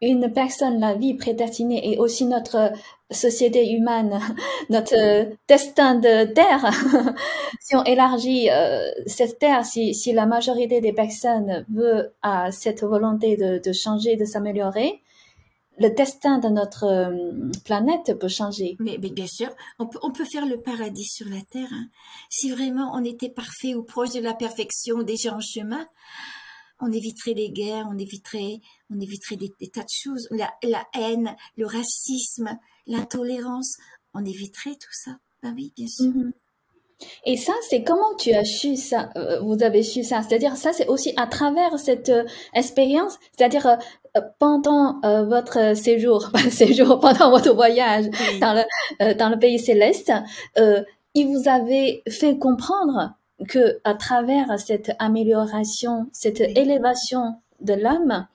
[0.00, 2.72] une personne, la vie prédestinée et aussi notre
[3.10, 4.20] société humaine,
[4.70, 6.70] notre euh, destin de terre,
[7.60, 12.82] si on élargit euh, cette terre, si, si la majorité des personnes veut à cette
[12.82, 15.02] volonté de, de changer, de s'améliorer,
[15.78, 18.76] le destin de notre euh, planète peut changer.
[18.80, 21.68] Mais, mais bien sûr, on peut, on peut faire le paradis sur la terre.
[21.72, 21.86] hein.
[22.28, 25.86] Si vraiment on était parfait ou proche de la perfection, déjà en chemin,
[26.80, 31.36] on éviterait les guerres, on éviterait, on éviterait des, tas de choses, la, la haine,
[31.56, 33.76] le racisme, l'intolérance,
[34.14, 35.12] on éviterait tout ça.
[35.42, 36.06] Ben oui, bien sûr.
[36.06, 36.32] Mhm.
[37.24, 40.20] Et ça, c'est comment tu as su ça, euh, vous avez su ça?
[40.22, 42.24] C'est-à-dire, ça, c'est aussi à travers cette euh,
[42.54, 48.40] expérience, c'est-à-dire euh, pendant votre séjour, pas séjour, pendant votre voyage Oui.
[48.40, 48.52] dans
[49.00, 50.10] le, dans le pays céleste,
[51.14, 53.14] il vous avait fait comprendre
[53.48, 56.52] que à travers cette amélioration, cette Oui.
[56.56, 58.26] élévation de l'âme,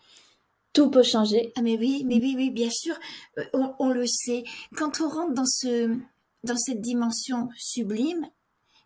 [0.73, 1.53] tout peut changer.
[1.55, 2.95] Ah mais oui, mais oui, oui, bien sûr,
[3.37, 3.45] euh,
[3.79, 4.43] on, le sait.
[4.75, 5.95] Quand on rentre dans ce,
[6.43, 8.27] dans cette dimension sublime,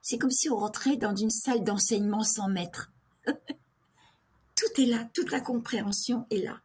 [0.02, 2.92] c'est comme si on rentrait dans une salle d'enseignement sans maître.
[3.26, 6.60] Tout est là, toute la compréhension est là.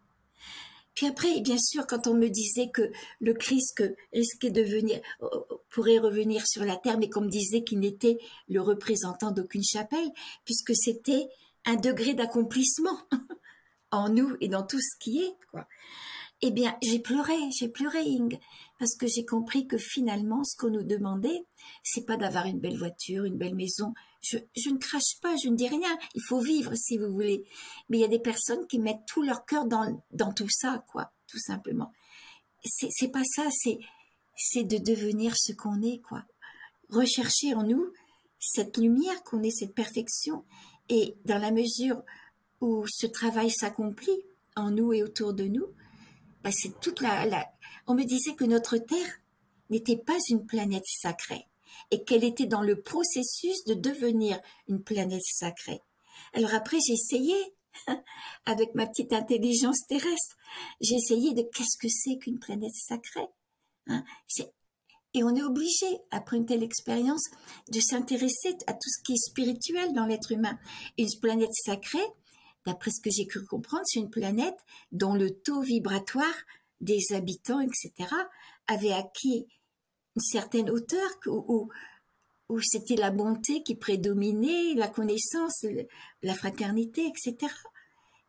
[0.94, 3.82] Puis après, bien sûr, quand on me disait que le Christ
[4.12, 5.28] risquait de venir, euh,
[5.70, 10.10] pourrait revenir sur la terre, mais qu'on me disait qu'il n'était le représentant d'aucune chapelle,
[10.44, 11.28] puisque c'était
[11.64, 12.98] un degré d'accomplissement
[13.92, 15.68] en nous et dans tout ce qui est, quoi.
[16.44, 18.36] Eh bien, j'ai pleuré, j'ai pleuré, Ing,
[18.80, 21.46] parce que j'ai compris que finalement, ce qu'on nous demandait,
[21.84, 23.94] c'est pas d'avoir une belle voiture, une belle maison.
[24.22, 25.96] Je, je ne crache pas, je ne dis rien.
[26.16, 27.44] Il faut vivre, si vous voulez.
[27.88, 30.84] Mais il y a des personnes qui mettent tout leur cœur dans, dans tout ça,
[30.90, 31.92] quoi, tout simplement.
[32.64, 33.78] C'est, pas ça, c'est,
[34.36, 36.24] c'est de devenir ce qu'on est, quoi.
[36.90, 37.92] Rechercher en nous
[38.40, 40.44] cette lumière qu'on est, cette perfection.
[40.88, 42.02] Et dans la mesure
[42.62, 44.24] où ce travail s'accomplit
[44.56, 45.66] en nous et autour de nous,
[46.42, 47.50] bah, c'est toute la,
[47.86, 49.20] on me disait que notre Terre
[49.68, 51.46] n'était pas une planète sacrée
[51.90, 55.82] et qu'elle était dans le processus de devenir une planète sacrée.
[56.34, 57.34] Alors après, j'ai essayé,
[58.46, 60.36] avec ma petite intelligence terrestre,
[60.80, 63.28] j'ai essayé de qu'est-ce que c'est qu'une planète sacrée?
[63.88, 64.04] Hein
[65.14, 67.24] et on est obligé, après une telle expérience,
[67.70, 70.58] de s'intéresser à tout ce qui est spirituel dans l'être humain.
[70.96, 71.98] Une planète sacrée,
[72.66, 74.58] d'après ce que j'ai cru comprendre, c'est une planète
[74.92, 76.34] dont le taux vibratoire
[76.80, 77.92] des habitants, etc.,
[78.68, 79.46] avait acquis
[80.16, 81.70] une certaine hauteur où,
[82.48, 85.64] où c'était la bonté qui prédominait, la connaissance,
[86.22, 87.52] la fraternité, etc.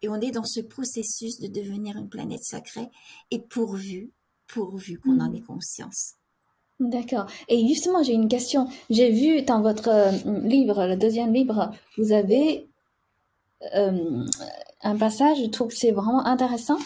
[0.02, 2.90] Et on est dans ce processus de devenir une planète sacrée
[3.32, 4.12] et pourvu,
[4.48, 6.16] pourvu qu'on en ait conscience.
[6.80, 7.28] D'accord.
[7.48, 8.68] Et justement, j'ai une question.
[8.90, 12.68] J'ai vu dans votre euh, livre, le deuxième livre, vous avez
[13.76, 14.26] euh,
[14.82, 16.78] un passage, je trouve que c'est vraiment intéressant.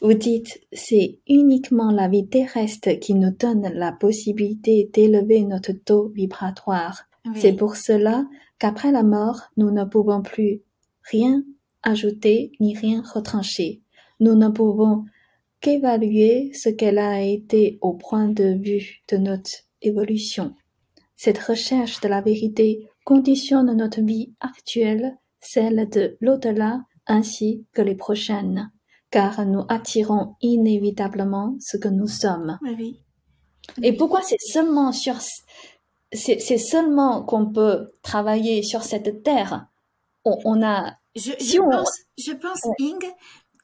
[0.00, 6.08] Vous dites, c'est uniquement la vie terrestre qui nous donne la possibilité d'élever notre taux
[6.08, 7.04] vibratoire.
[7.34, 8.26] C'est pour cela
[8.58, 10.62] qu'après la mort, nous ne pouvons plus
[11.10, 11.42] rien
[11.82, 13.82] ajouter ni rien retrancher.
[14.20, 15.04] Nous ne pouvons
[15.60, 19.50] qu'évaluer ce qu'elle a été au point de vue de notre
[19.82, 20.54] évolution.
[21.16, 27.94] Cette recherche de la vérité conditionne notre vie actuelle, celle de l'au-delà ainsi que les
[27.94, 28.70] prochaines,
[29.10, 32.58] car nous attirons inévitablement ce que nous sommes.
[33.82, 35.16] Et pourquoi c'est seulement sur
[36.12, 39.66] c'est seulement qu'on peut travailler sur cette terre?
[40.24, 40.96] On, a.
[41.16, 43.04] Je, je pense, je pense Ing,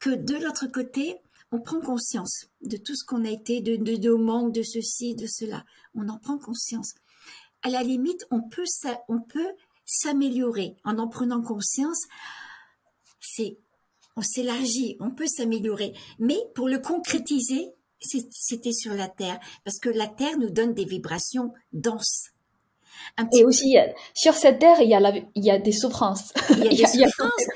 [0.00, 1.16] que de l'autre côté,
[1.52, 5.14] on prend conscience de tout ce qu'on a été, de, de, de manque, de ceci,
[5.14, 5.64] de cela.
[5.94, 6.94] On en prend conscience.
[7.62, 8.64] À la limite, on peut,
[9.08, 9.52] on peut
[9.90, 12.06] s'améliorer en en prenant conscience.
[13.20, 13.58] C'est,
[14.16, 15.92] on s'élargit, on peut s'améliorer.
[16.18, 20.84] Mais pour le concrétiser, c'était sur la Terre, parce que la Terre nous donne des
[20.84, 22.30] vibrations denses.
[23.32, 23.76] Et aussi,
[24.14, 26.32] sur cette terre, il y a, la, il y a des souffrances.
[26.50, 27.46] Il y a des souffrances.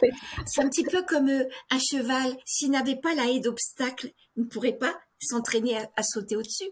[0.47, 2.37] C'est un petit peu comme euh, un cheval.
[2.45, 6.71] S'il n'avait pas la haie d'obstacles, il ne pourrait pas s'entraîner à, sauter au-dessus.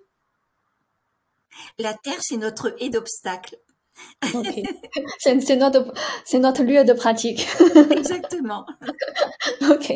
[1.79, 2.88] La terre, c'est notre haie
[5.18, 5.92] C'est notre,
[6.35, 7.46] notre lieu de pratique.
[7.90, 8.66] Exactement.
[9.70, 9.92] ok.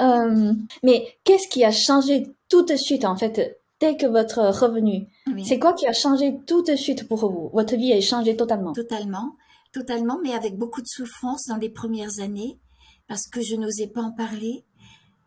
[0.00, 5.06] Euh, mais qu'est-ce qui a changé tout de suite, en fait, dès que votre revenu?
[5.44, 7.50] C'est quoi qui a changé tout de suite pour vous?
[7.52, 8.72] Votre vie a changé totalement.
[8.72, 9.36] Totalement,
[9.72, 12.58] totalement, mais avec beaucoup de souffrance dans les premières années,
[13.06, 14.64] parce que je n'osais pas en parler.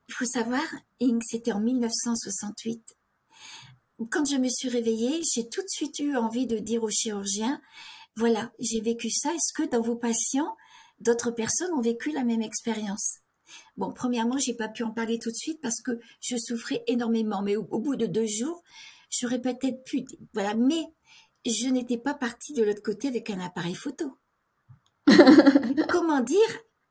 [0.07, 0.63] Il faut savoir,
[0.99, 2.81] Ing, c'était en 1968.
[4.11, 7.61] Quand je me suis réveillée, j'ai tout de suite eu envie de dire au chirurgien,
[8.15, 9.33] voilà, j'ai vécu ça.
[9.33, 10.55] Est-ce que dans vos patients,
[10.99, 13.19] d'autres personnes ont vécu la même expérience?
[13.77, 17.41] Bon, premièrement, j'ai pas pu en parler tout de suite parce que je souffrais énormément,
[17.41, 18.63] mais au, bout de deux jours,
[19.09, 20.83] j'aurais peut-être pu, voilà, mais
[21.45, 24.17] je n'étais pas partie de l'autre côté avec un appareil photo.
[25.89, 26.39] Comment dire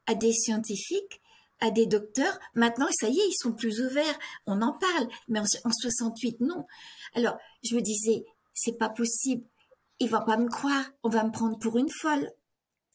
[0.07, 1.23] à des scientifiques,
[1.61, 5.41] à des docteurs, maintenant, ça y est, ils sont plus ouverts, on en parle, mais
[5.41, 6.67] en, en 68, non.
[7.15, 9.45] Alors, je me disais, c'est pas possible,
[10.05, 12.31] il va pas me croire, on va me prendre pour une folle.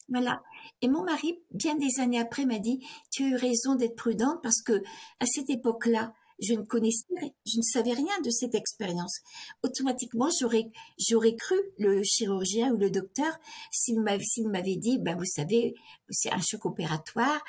[0.08, 0.42] Voilà.
[0.80, 4.40] Et mon mari, bien des années après, m'a dit, tu as eu raison d'être prudente
[4.44, 4.80] parce que
[5.18, 7.04] à cette époque-là, je ne connaissais,
[7.44, 9.18] je ne savais rien de cette expérience.
[9.64, 13.32] Automatiquement, j'aurais, j'aurais cru le chirurgien ou le docteur
[13.72, 15.74] s'il m'avait, dit, ben vous savez,
[16.10, 17.42] c'est un choc opératoire,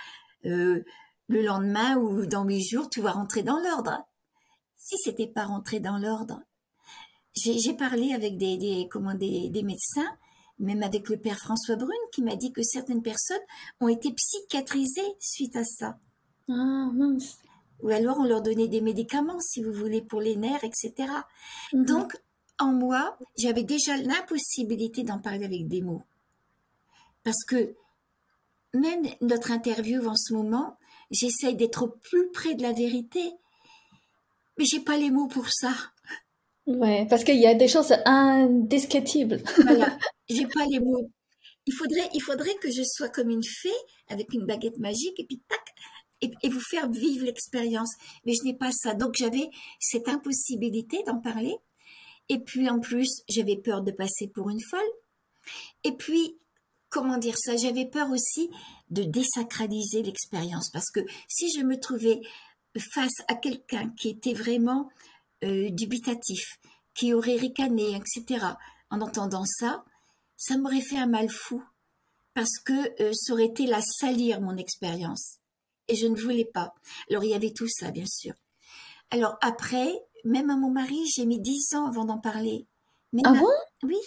[0.46, 0.84] euh,
[1.28, 4.04] le lendemain ou dans huit jours, tout va rentrer dans l'ordre.
[4.76, 6.42] Si c'était pas rentré dans l'ordre,
[7.36, 10.18] j'ai, parlé avec des, des, comment, des, des médecins
[10.62, 13.42] même avec le père François Brune qui m'a dit que certaines personnes
[13.80, 15.98] ont été psychiatrisées suite à ça.
[16.48, 17.40] Ah mince.
[17.82, 20.94] Ou alors on leur donnait des médicaments, si vous voulez, pour les nerfs, etc.
[21.74, 21.86] Mhm.
[21.86, 22.22] Donc,
[22.60, 26.04] en moi, j'avais déjà l'impossibilité d'en parler avec des mots.
[27.24, 27.76] Parce que
[28.74, 30.78] même notre interview en ce moment,
[31.10, 33.34] j'essaye d'être plus près de la vérité,
[34.58, 35.74] mais j'ai pas les mots pour ça.
[36.68, 39.42] Ouais, parce qu'il y a des choses indescriptibles.
[39.64, 39.98] Voilà,
[40.30, 41.10] j'ai pas les mots.
[41.66, 43.70] Il faudrait, il faudrait que je sois comme une fée
[44.10, 45.60] avec une baguette magique et puis tac,
[46.22, 47.92] et, vous faire vivre l'expérience.
[48.26, 48.94] Mais je n'ai pas ça.
[48.94, 51.56] Donc j'avais cette impossibilité d'en parler.
[52.30, 54.80] Et puis en plus, j'avais peur de passer pour une folle.
[55.84, 56.38] Et puis,
[56.90, 57.58] comment dire ça?
[57.58, 58.50] J'avais peur aussi
[58.90, 60.70] de désacraliser l'expérience.
[60.72, 62.22] Parce que si je me trouvais
[62.94, 64.90] face à quelqu'un qui était vraiment
[65.44, 66.60] euh, dubitatif,
[66.94, 68.46] qui aurait ricané, etc.,
[68.90, 69.84] en entendant ça,
[70.38, 71.64] ça m'aurait fait un mal fou.
[72.34, 75.38] Parce que euh, ça aurait été la salir mon expérience
[75.88, 76.74] et je ne voulais pas.
[77.10, 78.34] Alors il y avait tout ça, bien sûr.
[79.10, 82.66] Alors après, même à mon mari, j'ai mis dix ans avant d'en parler.
[83.24, 83.48] ah bon?
[83.84, 83.98] Oui.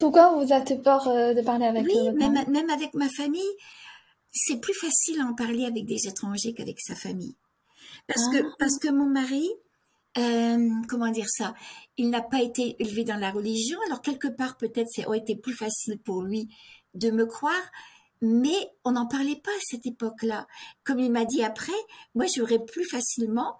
[0.00, 3.42] Pourquoi vous avez peur euh, de parler avec Oui, euh, même, même avec ma famille,
[4.32, 7.36] c'est plus facile à en parler avec des étrangers qu'avec sa famille.
[8.06, 8.54] Parce, que, ah.
[8.58, 9.50] parce que mon mari,
[10.18, 11.54] euh, comment dire ça,
[11.96, 15.36] il n'a pas été élevé dans la religion, alors quelque part peut-être ça aurait été
[15.36, 16.54] plus facile pour lui
[16.94, 17.70] de me croire,
[18.20, 20.46] mais on n'en parlait pas à cette époque-là.
[20.84, 21.72] Comme il m'a dit après,
[22.14, 23.58] moi j'aurais plus facilement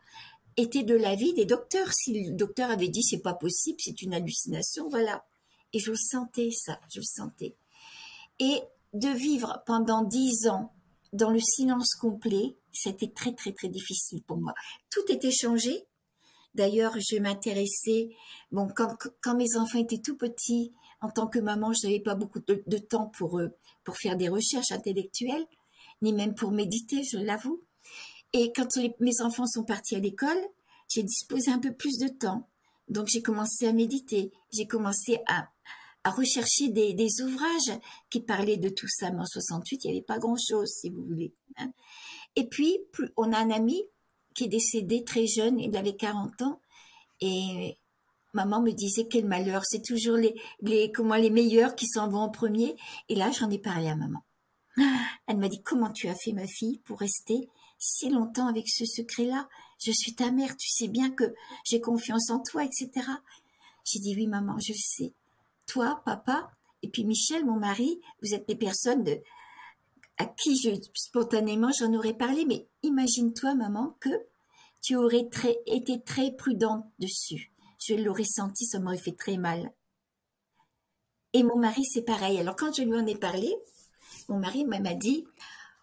[0.57, 1.93] été de l'avis des docteurs.
[1.93, 5.25] Si le docteur avait dit c'est pas possible, c'est une hallucination, voilà.
[5.73, 7.57] Et je le sentais ça, je le sentais.
[8.39, 8.61] Et
[8.93, 10.75] de vivre pendant dix ans
[11.15, 14.55] dans le silence complet, c'était très très très difficile pour moi.
[14.91, 15.87] Tout était changé.
[16.55, 18.11] D'ailleurs, je m'intéressais,
[18.51, 22.41] bon, quand, mes enfants étaient tout petits, en tant que maman, je n'avais pas beaucoup
[22.41, 23.53] de, temps pour, eux,
[23.85, 25.47] pour faire des recherches intellectuelles,
[26.03, 27.63] ni même pour méditer, je l'avoue.
[28.33, 30.39] Et quand mes enfants sont partis à l'école,
[30.89, 32.49] j'ai disposé un peu plus de temps.
[32.89, 35.49] Donc j'ai commencé à méditer, j'ai commencé à,
[36.05, 37.79] à rechercher des, des, ouvrages
[38.11, 39.11] qui parlaient de tout ça.
[39.11, 41.33] Mais en 68, il n'y avait pas grand-chose, si vous voulez.
[41.57, 41.73] Hein.
[42.37, 42.79] Et puis,
[43.17, 43.83] on a un ami
[44.35, 46.61] qui est décédé très jeune, il avait 40 ans,
[47.21, 47.79] et
[48.33, 52.21] maman me disait quel malheur, c'est toujours les, les, comment, les meilleurs qui s'en vont
[52.21, 52.77] en premier.
[53.09, 54.23] Et là, j'en ai parlé à maman.
[55.27, 58.85] Elle m'a dit comment tu as fait ma fille pour rester si longtemps avec ce
[58.85, 59.49] secret-là?
[59.79, 62.91] Je suis ta mère, tu sais bien que j'ai confiance en toi, etc.
[63.85, 65.13] J'ai dit oui maman, je sais.
[65.67, 66.51] Toi, papa,
[66.83, 69.21] et puis Michel, mon mari, vous êtes des personnes de,
[70.23, 74.11] à qui je, spontanément j'en aurais parlé, mais imagine-toi maman que
[74.81, 75.29] tu aurais
[75.67, 77.53] été très prudente dessus
[77.89, 79.73] je l'aurais senti, ça m'aurait fait très mal.
[81.33, 82.39] Et mon mari, c'est pareil.
[82.39, 83.55] Alors quand je lui en ai parlé,
[84.29, 85.27] mon mari m'a dit,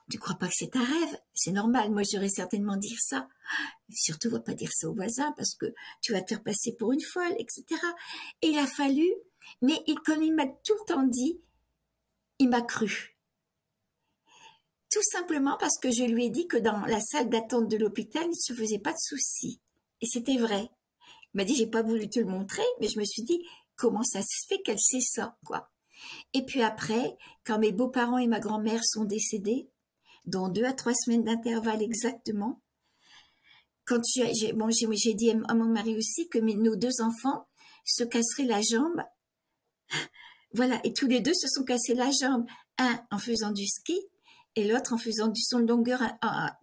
[0.10, 1.20] tu crois pas que c'est un rêve?
[1.34, 3.28] C'est normal, moi j'aurais certainement dire ça.
[3.92, 6.92] Surtout, va pas dire ça aux voisins parce que tu vas te faire passer pour
[6.94, 7.64] une folle, etc.
[8.42, 9.10] Et il a fallu,
[9.62, 11.42] mais comme il m'a tout le temps dit,
[12.38, 13.19] il m'a cru.
[14.92, 18.24] Tout simplement parce que je lui ai dit que dans la salle d'attente de l'hôpital,
[18.26, 19.62] il ne se faisait pas de soucis.
[20.02, 20.70] Et c'était vrai.
[21.34, 24.04] Il m'a dit, j'ai pas voulu te le montrer, mais je me suis dit, comment
[24.04, 25.70] ça se fait qu'elle sait ça, quoi?
[26.34, 29.70] Et puis après, quand mes beaux-parents et ma grand-mère sont décédés,
[30.26, 32.62] dans deux à trois semaines d'intervalle exactement,
[33.86, 37.48] quand j'ai bon, dit à mon mari aussi que nos deux enfants
[37.86, 39.04] se casseraient la jambe.
[40.54, 42.46] Voilà, et tous les deux se sont cassés la jambe,
[42.78, 44.00] un en faisant du ski
[44.60, 46.02] et l'autre en faisant du son de longueur.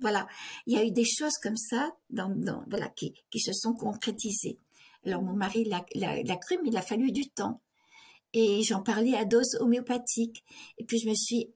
[0.01, 0.29] voilà,
[0.67, 2.33] il y a eu des choses comme ça dans,
[2.69, 4.59] voilà, qui, qui, se sont concrétisées.
[5.05, 7.61] Alors mon mari l'a cru, mais il a fallu du temps.
[8.33, 10.45] Et j'en parlais à dose homéopathique.
[10.79, 11.51] Et puis je me suis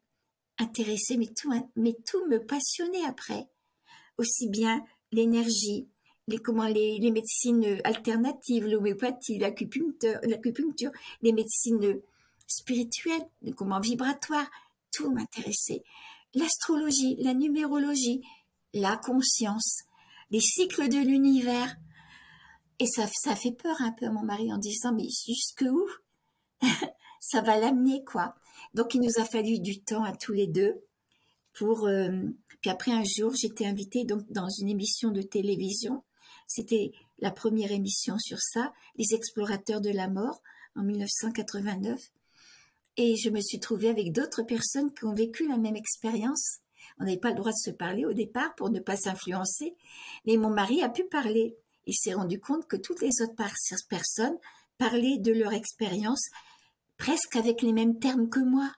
[0.58, 3.48] intéressée, mais tout, mais tout me passionnait après.
[4.16, 5.88] Aussi bien l'énergie,
[6.28, 10.90] les, comment, les, les médecines alternatives, l'homéopathie, l'acupuncture,
[11.22, 12.00] les médecines
[12.46, 13.26] spirituelles,
[13.56, 14.50] comment vibratoires,
[14.92, 15.82] tout m'intéressait
[16.34, 18.22] l'astrologie, la numérologie,
[18.72, 19.82] la conscience,
[20.30, 21.76] les cycles de l'univers.
[22.78, 25.86] Et ça, ça fait peur un peu à mon mari en disant, mais jusque où?
[27.22, 28.34] Ça va l'amener, quoi.
[28.72, 30.82] Donc, il nous a fallu du temps à tous les deux
[31.52, 32.22] pour, euh,
[32.62, 36.02] puis après un jour, j'étais invitée donc dans une émission de télévision.
[36.46, 40.40] C'était la première émission sur ça, les explorateurs de la mort
[40.74, 42.00] en 1989.
[43.02, 46.58] Et je me suis trouvée avec d'autres personnes qui ont vécu la même expérience.
[46.98, 49.74] On n'avait pas le droit de se parler au départ pour ne pas s'influencer.
[50.26, 51.56] Mais mon mari a pu parler.
[51.86, 53.42] Il s'est rendu compte que toutes les autres
[53.88, 54.36] personnes
[54.76, 56.28] parlaient de leur expérience
[56.98, 58.70] presque avec les mêmes termes que moi.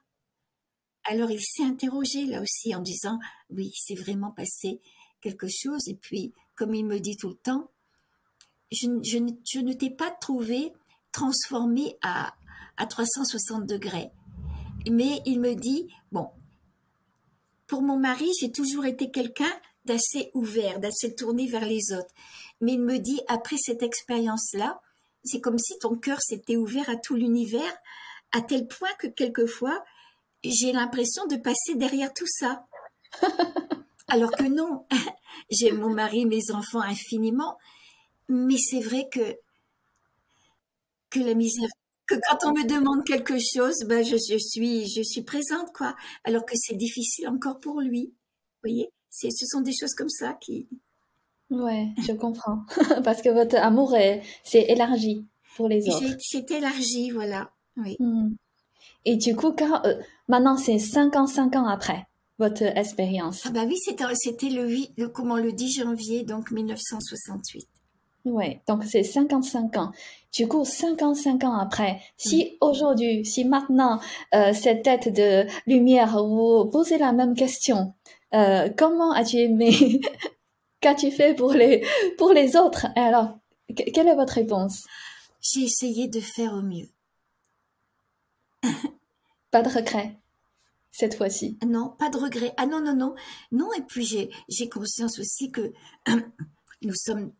[1.02, 3.18] Alors il s'est interrogé là aussi en disant
[3.50, 4.80] oui, c'est vraiment passé
[5.20, 5.88] quelque chose.
[5.88, 7.72] Et puis, comme il me dit tout le temps,
[8.70, 8.86] je,
[9.58, 10.72] ne t'ai pas trouvé
[11.10, 12.36] transformé à,
[12.76, 14.10] à 360 degrés.
[14.90, 16.28] Mais il me dit, bon,
[17.66, 19.52] pour mon mari, j'ai toujours été quelqu'un
[19.84, 22.12] d'assez ouvert, d'assez tourné vers les autres.
[22.60, 24.80] Mais il me dit, après cette expérience-là,
[25.24, 27.76] c'est comme si ton cœur s'était ouvert à tout l'univers,
[28.32, 29.84] à tel point que quelquefois,
[30.44, 32.66] j'ai l'impression de passer derrière tout ça.
[34.08, 34.86] Alors que non,
[35.50, 37.56] j'aime mon mari, mes enfants infiniment,
[38.28, 39.36] mais c'est vrai que
[41.10, 41.68] que la misère,
[42.06, 45.94] que quand on me demande quelque chose, ben je, je suis je suis présente quoi,
[46.24, 48.06] alors que c'est difficile encore pour lui.
[48.06, 50.68] Vous voyez, c'est ce sont des choses comme ça qui.
[51.50, 52.64] Ouais, je comprends,
[53.04, 56.16] parce que votre amour est c'est élargi pour les autres.
[56.18, 57.52] C'est élargi, voilà.
[57.76, 57.96] Oui.
[57.98, 58.34] Hmm.
[59.04, 59.94] Et du coup, quand, euh,
[60.28, 62.06] maintenant c'est 55 ans après
[62.38, 63.42] votre expérience.
[63.44, 67.68] Ah bah oui, c'était c'était le 8, le, comment le 10 janvier donc 1968.
[68.24, 69.92] Ouais, donc c'est 55 ans.
[70.32, 74.00] Du coup, 55 ans après, si aujourd'hui, si maintenant,
[74.34, 77.94] euh, cette tête de lumière vous posez la même question,
[78.32, 80.00] euh, comment as-tu aimé
[80.80, 81.84] Qu'as-tu fait pour les,
[82.16, 82.86] pour les autres?
[82.96, 83.38] Alors,
[83.74, 84.84] quelle est votre réponse?
[85.40, 86.88] J'ai essayé de faire au mieux.
[89.50, 90.16] Pas de regret
[90.92, 91.58] cette fois-ci.
[91.66, 92.52] Non, pas de regret.
[92.56, 93.14] Ah non, non, non.
[93.50, 95.72] Non, et puis j'ai, j'ai conscience aussi que
[96.82, 97.32] nous sommes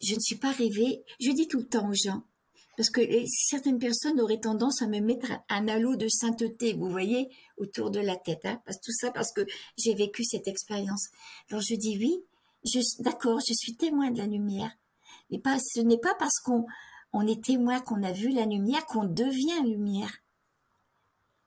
[0.00, 1.04] je ne suis pas rêvée.
[1.20, 2.22] Je dis tout le temps aux gens,
[2.76, 7.30] parce que certaines personnes auraient tendance à me mettre un halo de sainteté, vous voyez,
[7.56, 8.44] autour de la tête.
[8.44, 9.46] Hein, tout ça parce que
[9.78, 11.08] j'ai vécu cette expérience.
[11.50, 12.22] Alors je dis oui,
[13.00, 14.70] d'accord, je suis témoin de la lumière.
[15.30, 16.66] Mais pas, ce n'est pas parce qu'on
[17.12, 20.12] on est témoin qu'on a vu la lumière qu'on devient lumière.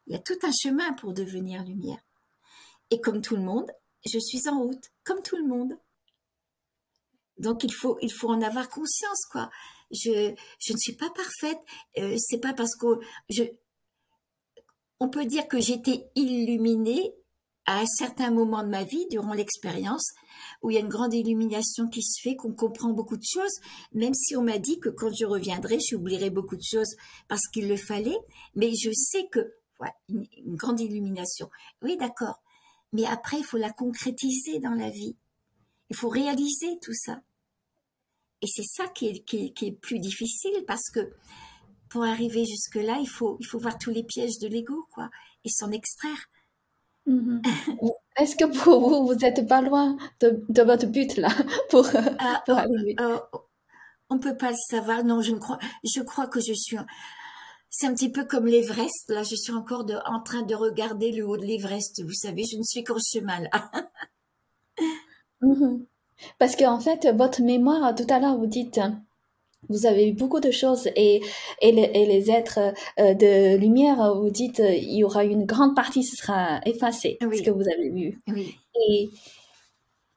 [0.07, 1.99] Il y a tout un chemin pour devenir lumière.
[2.89, 3.71] Et comme tout le monde,
[4.03, 5.77] je suis en route, comme tout le monde.
[7.39, 9.49] Donc il faut il faut en avoir conscience quoi.
[9.91, 11.60] Je je ne suis pas parfaite.
[11.97, 12.99] Euh, c'est pas parce que
[13.30, 13.43] je
[14.99, 17.13] on peut dire que j'étais illuminée
[17.65, 20.12] à un certain moment de ma vie durant l'expérience
[20.62, 23.54] où il y a une grande illumination qui se fait, qu'on comprend beaucoup de choses,
[23.93, 26.95] même si on m'a dit que quand je reviendrai, j'oublierai beaucoup de choses
[27.28, 28.17] parce qu'il le fallait,
[28.56, 29.54] mais je sais que
[30.10, 31.49] une, une grande illumination.
[31.82, 32.41] Oui, d'accord.
[32.91, 35.15] Mais après, il faut la concrétiser dans la vie.
[35.89, 37.21] Il faut réaliser tout ça.
[38.41, 41.12] Et c'est ça qui est, qui, est, plus difficile parce que
[41.89, 45.10] pour arriver jusque-là, il faut, il faut voir tous les pièges de l'ego, quoi,
[45.43, 46.30] et s'en extraire.
[47.08, 47.41] Mm-hmm.
[48.17, 51.30] Est-ce que pour vous, vous n'êtes pas loin de, de, votre but, là,
[51.69, 51.84] pour,
[52.45, 52.95] pour arriver?
[52.99, 53.19] euh,
[54.10, 55.04] On ne peut pas le savoir.
[55.04, 56.78] Non, je ne crois, je crois que je suis,
[57.69, 59.10] c'est un petit peu comme l'Everest.
[59.10, 62.04] Là, je suis encore de, en train de regarder le haut de l'Everest.
[62.04, 63.71] Vous savez, je ne suis qu'en chemin, là.
[65.41, 65.86] mm-hmm.
[66.38, 68.79] Parce qu'en fait, votre mémoire, tout à l'heure, vous dites,
[69.67, 71.21] vous avez eu beaucoup de choses et,
[71.62, 72.60] et, les, et les êtres
[72.99, 77.41] euh, de lumière, vous dites, il y aura une grande partie qui sera effacée, ce
[77.41, 78.19] que vous avez vu.
[78.27, 78.55] Oui.
[78.88, 79.10] Et,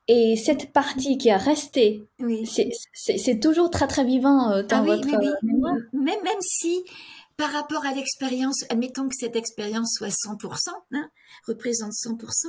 [0.08, 2.48] et cette partie qui a resté, oui.
[2.94, 5.76] c'est toujours très très vivant euh, dans ah votre mémoire.
[5.92, 6.84] Même, même si,
[7.36, 11.10] par rapport à l'expérience, admettons que cette expérience soit 100%, hein,
[11.46, 12.46] représente 100%,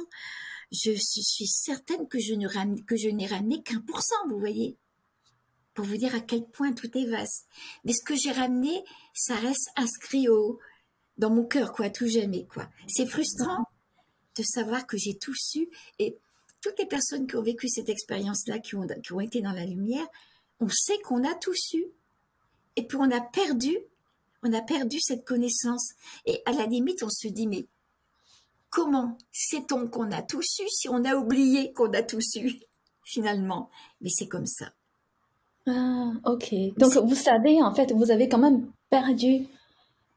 [0.72, 4.78] je suis certaine que je n'ai ramené qu'un pour cent, vous voyez,
[5.74, 7.48] pour vous dire à quel point tout est vaste.
[7.84, 10.60] Mais ce que j'ai ramené, ça reste inscrit au
[11.18, 12.68] dans mon cœur, quoi, tout jamais, quoi.
[12.88, 13.66] C'est frustrant
[14.36, 15.70] de savoir que j'ai tout su
[16.00, 16.18] et
[16.62, 19.66] toutes les personnes qui ont vécu cette expérience-là, qui ont, qui ont été dans la
[19.66, 20.08] lumière,
[20.60, 21.86] on sait qu'on a tout su.
[22.76, 23.78] Et puis on a perdu,
[24.44, 25.94] on a perdu cette connaissance.
[26.26, 27.68] Et à la limite, on se dit, mais
[28.74, 32.60] Comment sait-on qu'on a tout su si on a oublié qu'on a tout su
[33.06, 33.70] finalement?
[34.02, 34.74] Mais c'est comme ça.
[35.68, 36.56] Ah, ok.
[36.80, 39.46] Donc vous savez, en fait, vous avez quand même perdu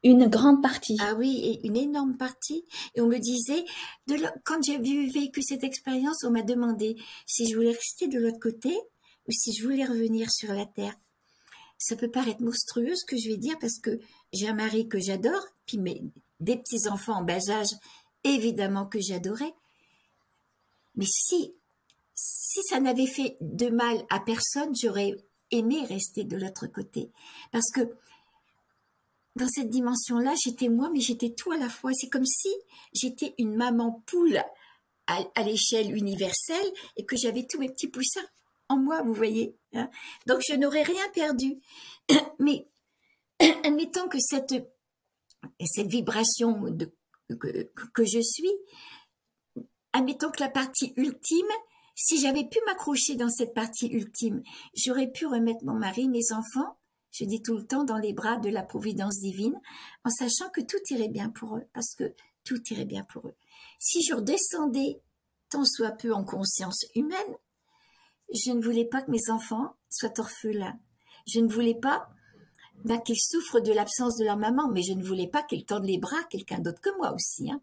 [0.02, 0.96] une grande partie.
[1.02, 2.64] Ah oui, et une énorme partie.
[2.94, 3.66] Et on me disait,
[4.06, 8.40] de quand j'ai vécu cette expérience, on m'a demandé si je voulais rester de l'autre
[8.40, 8.70] côté
[9.28, 10.94] ou si je voulais revenir sur la terre.
[11.78, 14.00] Ça peut paraître monstrueux ce que je vais dire parce que
[14.32, 16.02] j'ai un mari que j'adore, puis mes,
[16.40, 17.74] des petits enfants en bas âge
[18.24, 19.54] évidemment que j'adorais.
[20.96, 21.52] Mais si,
[22.14, 25.14] si ça n'avait fait de mal à personne, j'aurais
[25.50, 27.10] aimé rester de l'autre côté.
[27.52, 27.94] Parce que
[29.36, 31.92] dans cette dimension-là, j'étais moi, mais j'étais tout à la fois.
[31.94, 32.48] C'est comme si
[32.94, 34.40] j'étais une maman poule
[35.06, 38.26] à, l'échelle universelle et que j'avais tous mes petits poussins
[38.68, 39.54] en moi, vous voyez.
[39.76, 39.90] Hein.
[40.26, 41.58] Donc je n'aurais rien perdu.
[42.38, 42.68] Mais
[43.64, 44.54] admettons que cette,
[45.78, 46.92] vibration de
[47.38, 48.52] que, je suis,
[49.92, 51.46] admettons que la partie ultime,
[51.94, 54.42] si j'avais pu m'accrocher dans cette partie ultime,
[54.74, 56.78] j'aurais pu remettre mon mari, mes enfants,
[57.10, 59.58] je dis tout le temps, dans les bras de la providence divine,
[60.04, 62.14] en sachant que tout irait bien pour eux, parce que
[62.44, 63.34] tout irait bien pour eux.
[63.78, 65.00] Si je redescendais
[65.50, 67.36] tant soit peu en conscience humaine,
[68.32, 70.78] je ne voulais pas que mes enfants soient orphelins.
[71.26, 72.08] Je ne voulais pas
[72.84, 75.86] ben, qu'ils souffrent de l'absence de leur maman, mais je ne voulais pas qu'ils tendent
[75.86, 77.50] les bras à quelqu'un d'autre que moi aussi.
[77.50, 77.60] Hein.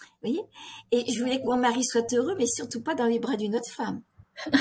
[0.00, 0.42] Vous voyez?
[0.92, 3.54] Et je voulais que mon mari soit heureux, mais surtout pas dans les bras d'une
[3.56, 4.02] autre femme.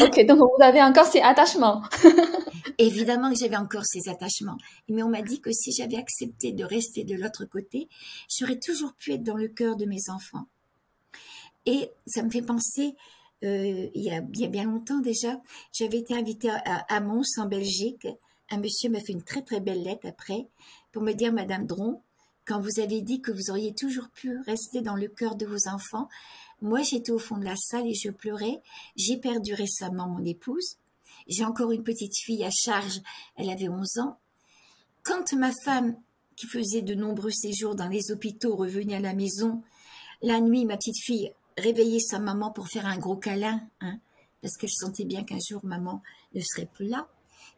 [0.00, 1.82] ok, donc vous avez encore ces attachements.
[2.78, 4.56] Évidemment que j'avais encore ces attachements,
[4.88, 7.88] mais on m'a dit que si j'avais accepté de rester de l'autre côté,
[8.28, 10.46] j'aurais toujours pu être dans le cœur de mes enfants.
[11.66, 12.94] Et ça me fait penser,
[13.44, 15.40] euh, il, y a, bien longtemps déjà,
[15.72, 18.06] j'avais été invitée à, à Mons en Belgique.
[18.50, 20.48] Un monsieur m'a fait une très très belle lettre après
[20.92, 22.00] pour me dire, Madame Dron,
[22.46, 25.68] quand vous avez dit que vous auriez toujours pu rester dans le cœur de vos
[25.68, 26.08] enfants,
[26.62, 28.62] moi j'étais au fond de la salle et je pleurais.
[28.96, 30.76] J'ai perdu récemment mon épouse.
[31.28, 33.00] J'ai encore une petite fille à charge,
[33.36, 34.18] elle avait 11 ans.
[35.02, 35.96] Quand ma femme,
[36.36, 39.62] qui faisait de nombreux séjours dans les hôpitaux, revenait à la maison,
[40.22, 43.98] la nuit, ma petite fille réveillait sa maman pour faire un gros câlin, hein,
[44.42, 46.02] parce qu'elle sentait bien qu'un jour maman
[46.34, 47.08] ne serait plus là.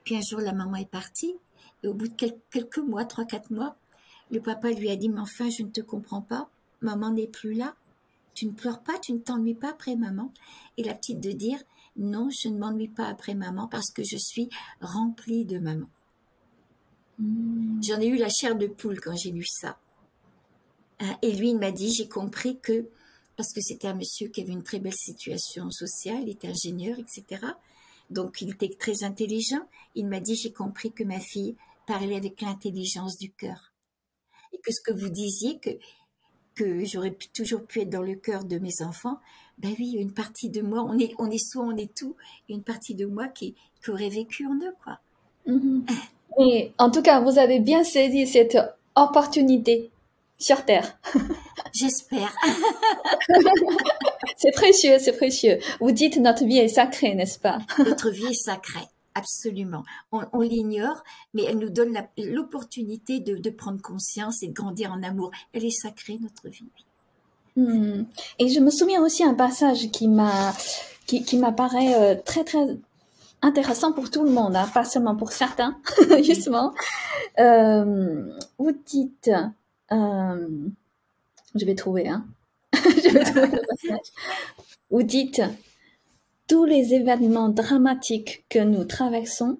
[0.05, 1.35] Puis un jour, la maman est partie,
[1.83, 2.15] et au bout de
[2.51, 3.77] quelques mois, trois, quatre mois,
[4.31, 6.49] le papa lui a dit, mais enfin, je ne te comprends pas,
[6.81, 7.75] maman n'est plus là.
[8.35, 10.33] Tu ne pleures pas, tu ne t'ennuies pas après maman.
[10.77, 11.59] Et la petite de dire,
[11.97, 14.49] non, je ne m'ennuie pas après maman parce que je suis
[14.81, 15.89] remplie de maman.
[17.19, 19.79] J'en ai eu la chair de poule quand j'ai lu ça.
[21.01, 22.89] Hein, et lui, il m'a dit, j'ai compris que,
[23.41, 26.99] parce que c'était un monsieur qui avait une très belle situation sociale, il était ingénieur,
[26.99, 27.41] etc.
[28.11, 29.63] Donc, il était très intelligent.
[29.95, 33.73] Il m'a dit, j'ai compris que ma fille parlait avec l'intelligence du cœur
[34.53, 35.71] et que ce que vous disiez, que,
[36.55, 39.19] que j'aurais toujours pu être dans le cœur de mes enfants,
[39.57, 42.17] ben oui, une partie de moi, on est, on est soi, on est tout,
[42.51, 43.55] une partie de moi qui,
[43.89, 45.01] aurait vécu en eux, quoi.
[46.39, 48.59] Et en tout cas, vous avez bien saisi cette
[48.95, 49.91] opportunité
[50.37, 50.99] sur Terre.
[51.73, 52.35] J'espère.
[54.37, 55.59] c'est précieux, c'est précieux.
[55.81, 57.59] Vous dites notre vie est sacrée, n'est-ce pas?
[57.79, 58.89] Notre vie est sacrée.
[59.15, 59.83] Absolument.
[60.13, 61.03] On, l'ignore,
[61.35, 65.31] mais elle nous donne l'opportunité de, prendre conscience et de grandir en amour.
[65.53, 66.71] Elle est sacrée, notre vie.
[67.57, 68.05] Hmm.
[68.39, 70.55] Et je me souviens aussi un passage qui m'a,
[71.07, 72.79] qui, qui m'apparaît euh, très, très
[73.43, 75.77] intéressant pour tout le monde, hein, pas seulement pour certains,
[76.23, 76.73] justement.
[77.39, 78.25] Euh,
[78.59, 79.31] vous dites,
[79.93, 80.49] euh,
[81.55, 82.27] je vais trouver, hein.
[82.73, 84.13] je vais trouver le passage.
[84.91, 85.43] Vous dites,
[86.47, 89.59] tous les événements dramatiques que nous traversons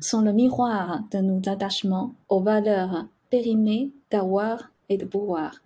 [0.00, 5.62] sont le miroir de nos attachements aux valeurs périmées d'avoir et de pouvoir.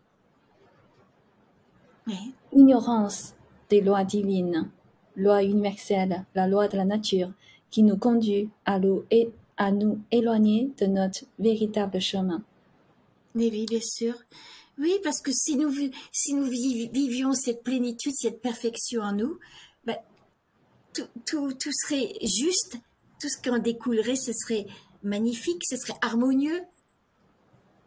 [2.53, 3.35] Ignorance
[3.71, 4.69] des lois divines,
[5.17, 7.31] loi universelle, la loi de la nature,
[7.71, 9.05] qui nous conduit à nous,
[9.57, 12.43] à nous éloigner de notre véritable chemin.
[13.35, 14.15] Oui, bien sûr.
[14.83, 15.73] Oui, parce que si nous,
[16.11, 19.39] si nous vivions cette plénitude, cette perfection en nous,
[20.93, 22.77] tout, tout, serait juste,
[23.21, 24.67] tout ce qui en découlerait, ce serait
[25.03, 26.61] magnifique, ce serait harmonieux.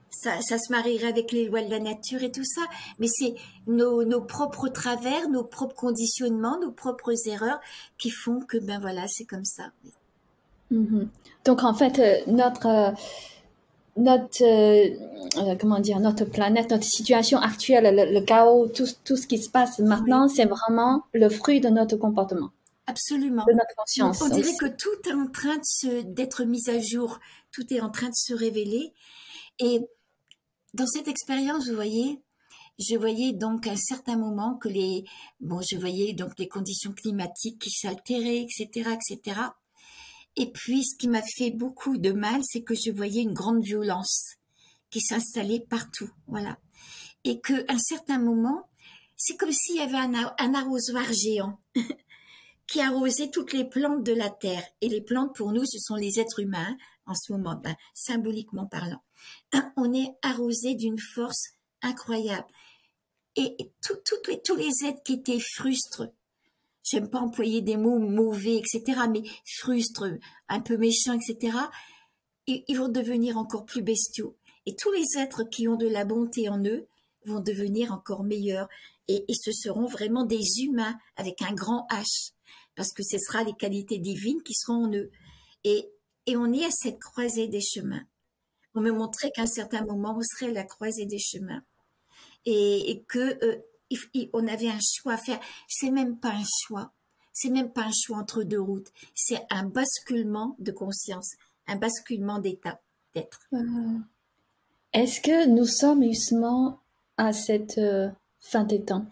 [0.10, 2.62] Ça, ça, se marierait avec les lois de la nature et tout ça,
[3.00, 3.36] mais c'est
[3.68, 7.60] nos, nos, propres travers, nos propres conditionnements, nos propres erreurs
[7.98, 9.72] qui font que ben voilà, c'est comme ça.
[10.72, 11.08] Mm-hmm.
[11.43, 12.91] Donc en fait, euh, notre euh,
[13.96, 19.38] notre euh, comment dire notre planète, notre situation actuelle, le, chaos, tout, tout ce qui
[19.38, 22.52] se passe maintenant, c'est vraiment le fruit de notre comportement.
[22.88, 23.46] Absolument.
[24.22, 25.58] On dirait que tout est en train
[26.04, 27.20] d'être mis à jour,
[27.52, 28.93] tout est en train de se révéler.
[29.60, 29.82] Et
[30.74, 32.22] dans cette expérience, vous voyez,
[32.78, 35.06] je voyais donc à un certain moment que les,
[35.39, 39.39] bon, je voyais donc les conditions climatiques qui s'altéraient, etc., etc.
[40.38, 43.63] Et puis, ce qui m'a fait beaucoup de mal, c'est que je voyais une grande
[43.63, 44.36] violence
[44.89, 46.57] qui s'installait partout, voilà.
[47.23, 48.67] Et que, un certain moment,
[49.17, 51.59] c'est comme s'il y avait un arrosoir géant.
[52.67, 54.63] qui arrosait toutes les plantes de la terre.
[54.81, 56.75] Et les plantes, pour nous, ce sont les êtres humains,
[57.05, 59.03] en ce moment, ben, symboliquement parlant.
[59.77, 61.49] On est arrosé d'une force
[61.81, 62.47] incroyable.
[63.36, 66.09] Et tous les êtres qui étaient frustres,
[66.86, 70.05] j'aime pas employer des mots mauvais, etc., mais frustres,
[70.47, 71.57] un peu méchants, etc.,
[72.47, 74.38] ils, vont devenir encore plus bestiaux.
[74.67, 76.88] Et tous les êtres qui ont de la bonté en eux
[77.25, 78.69] vont devenir encore meilleurs.
[79.07, 82.33] Et, ce seront vraiment des humains avec un grand H
[82.75, 85.09] parce que ce sera les qualités divines qui seront en eux.
[85.63, 85.89] Et,
[86.27, 88.03] on est à cette croisée des chemins.
[88.75, 91.63] On me montrait qu'à un certain moment, on serait à la croisée des chemins.
[92.45, 93.57] Et, et que euh,
[94.33, 95.39] on avait un choix à faire.
[95.67, 96.91] C'est même pas un choix.
[97.33, 98.91] C'est même pas un choix entre deux routes.
[99.13, 101.36] C'est un basculement de conscience,
[101.67, 102.79] un basculement d'état,
[103.13, 103.41] d'être.
[103.53, 103.99] Euh,
[104.93, 106.79] est-ce que nous sommes justement
[107.17, 108.09] à cette euh,
[108.39, 109.05] fin des temps?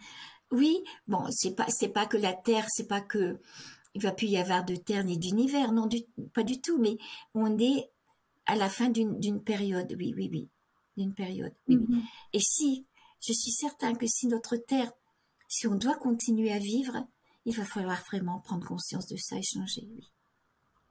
[0.52, 3.40] Oui, bon, c'est pas c'est pas que la Terre, c'est pas que
[3.96, 5.90] il va plus y avoir de Terre ni d'univers, non,
[6.34, 6.98] pas du tout, mais
[7.36, 7.90] on est
[8.46, 10.48] à la fin d'une période, oui, oui, oui.
[10.98, 11.54] d'une période.
[11.70, 12.02] Mm-hmm.
[12.34, 12.86] Et si,
[13.26, 14.92] je suis certain que si notre Terre,
[15.48, 17.08] si on doit continuer à vivre,
[17.46, 20.04] il va falloir vraiment prendre conscience de ça et changer, oui.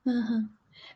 [0.07, 0.43] Uh-huh.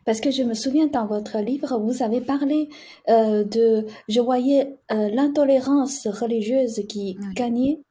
[0.04, 2.70] Parce que je me souviens dans votre livre, vous avez parlé
[3.10, 7.82] euh, de, je voyais euh, l'intolérance religieuse qui gagnait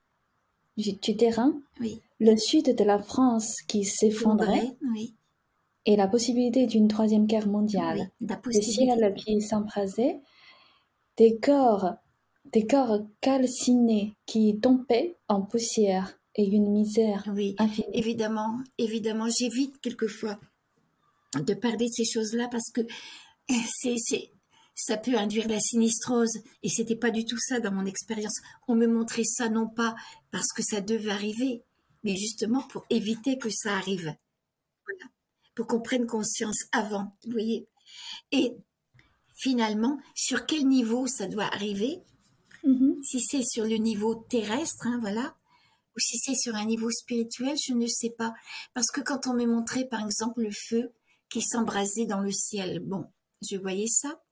[0.77, 2.03] du, terrain, oui.
[2.19, 5.15] le sud de la France qui s'effondrait, oui.
[5.87, 10.21] et la possibilité d'une troisième guerre mondiale, des ciels qui s'embrasaient,
[11.17, 11.95] des corps,
[12.53, 17.89] des corps calcinés qui tombaient en poussière et une misère oui, infinie.
[17.93, 20.39] Évidemment, évidemment, j'évite quelquefois
[21.35, 22.83] de parler de ces choses-là parce que
[23.49, 24.31] eh, c'est, c'est,
[24.75, 28.41] ça peut induire la sinistrose et c'était pas du tout ça dans mon expérience.
[28.69, 29.95] On me montrait ça non pas
[30.31, 31.63] parce que ça devait arriver,
[32.05, 34.15] mais justement pour éviter que ça arrive.
[34.85, 35.11] Voilà.
[35.55, 37.67] Pour qu'on prenne conscience avant, vous voyez.
[38.31, 38.53] Et
[39.35, 42.03] finalement, sur quel niveau ça doit arriver
[42.67, 43.03] mm-hmm.
[43.03, 45.35] Si c'est sur le niveau terrestre, hein, voilà,
[45.97, 48.35] ou si c'est sur un niveau spirituel, je ne sais pas.
[48.75, 50.93] Parce que quand on me montrait, par exemple, le feu,
[51.29, 52.81] qui s'embrasait dans le ciel.
[52.81, 53.07] Bon,
[53.43, 54.23] je voyais ça.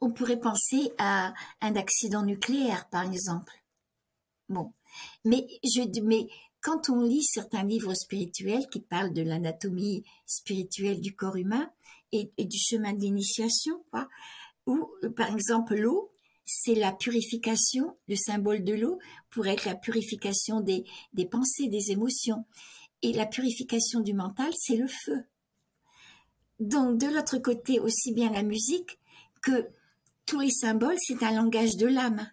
[0.00, 3.52] On pourrait penser à un accident nucléaire, par exemple.
[4.48, 4.72] Bon,
[5.24, 6.26] mais je, mais
[6.62, 11.70] quand on lit certains livres spirituels qui parlent de l'anatomie spirituelle du corps humain
[12.12, 14.08] et, du chemin de l'initiation, quoi,
[14.66, 16.09] ou par exemple l'eau,
[16.52, 18.98] c'est la purification, le symbole de l'eau
[19.30, 22.44] pourrait être la purification des, des pensées, des émotions.
[23.02, 25.22] Et la purification du mental, c'est le feu.
[26.58, 28.98] Donc, de l'autre côté, aussi bien la musique
[29.42, 29.68] que
[30.26, 32.28] tous les symboles, c'est un langage de l'âme.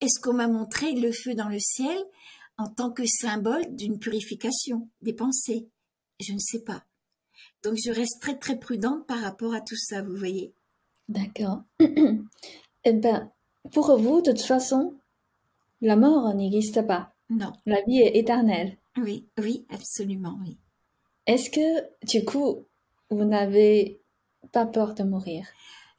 [0.00, 1.98] Est-ce qu'on m'a montré le feu dans le ciel
[2.58, 5.68] en tant que symbole d'une purification des pensées?
[6.18, 6.84] Je ne sais pas.
[7.62, 10.52] Donc, je reste très très prudente par rapport à tout ça, vous voyez.
[11.08, 11.62] D'accord.
[12.84, 13.30] Eh bien,
[13.72, 14.94] pour vous, de toute façon,
[15.80, 17.14] la mort n'existe pas.
[17.28, 17.52] Non.
[17.66, 18.76] La vie est éternelle.
[18.96, 20.58] Oui, oui, absolument, oui.
[21.26, 22.66] Est-ce que, du coup,
[23.10, 24.00] vous n'avez
[24.52, 25.46] pas peur de mourir?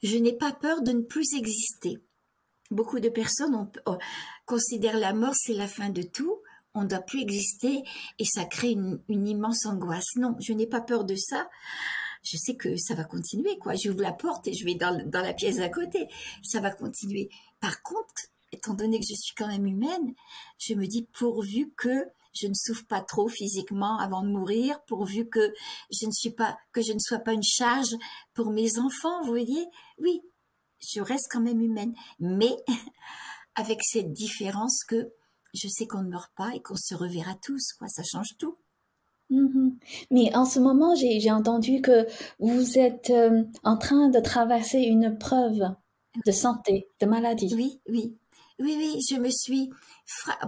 [0.02, 1.98] Je n'ai pas peur de ne plus exister.
[2.70, 3.96] Beaucoup de personnes oh,
[4.46, 6.42] considèrent la mort, c'est la fin de tout,
[6.74, 7.82] on ne doit plus exister
[8.18, 10.16] et ça crée une, immense angoisse.
[10.16, 11.48] Non, je n'ai pas peur de ça.
[12.22, 13.74] Je sais que ça va continuer, quoi.
[13.74, 16.08] J'ouvre la porte et je vais dans, la pièce à côté.
[16.42, 17.30] Ça va continuer.
[17.60, 20.14] Par contre, étant donné que je suis quand même humaine,
[20.58, 25.28] je me dis pourvu que je ne souffre pas trop physiquement avant de mourir, pourvu
[25.28, 25.52] que
[25.90, 27.94] je ne suis pas, que je ne sois pas une charge
[28.34, 29.66] pour mes enfants, vous voyez?
[29.98, 30.22] Oui,
[30.80, 32.56] je reste quand même humaine, mais
[33.54, 35.12] avec cette différence que
[35.54, 38.56] je sais qu'on ne meurt pas et qu'on se reverra tous, quoi, ça change tout.
[39.32, 39.72] Mm-hmm.
[40.10, 42.06] Mais en ce moment, j'ai entendu que
[42.38, 45.74] vous êtes euh, en train de traverser une preuve
[46.26, 47.54] de santé, de maladie.
[47.54, 48.14] Oui, oui,
[48.58, 49.70] oui, oui, je me suis,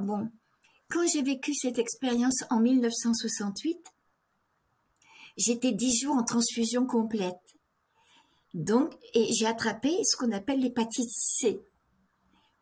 [0.01, 0.28] bon,
[0.91, 3.78] quand j'ai vécu cette expérience en 1968,
[5.39, 7.41] j'étais dix jours en transfusion complète.
[8.53, 11.61] Donc, et j'ai attrapé ce qu'on appelle l'hépatite C.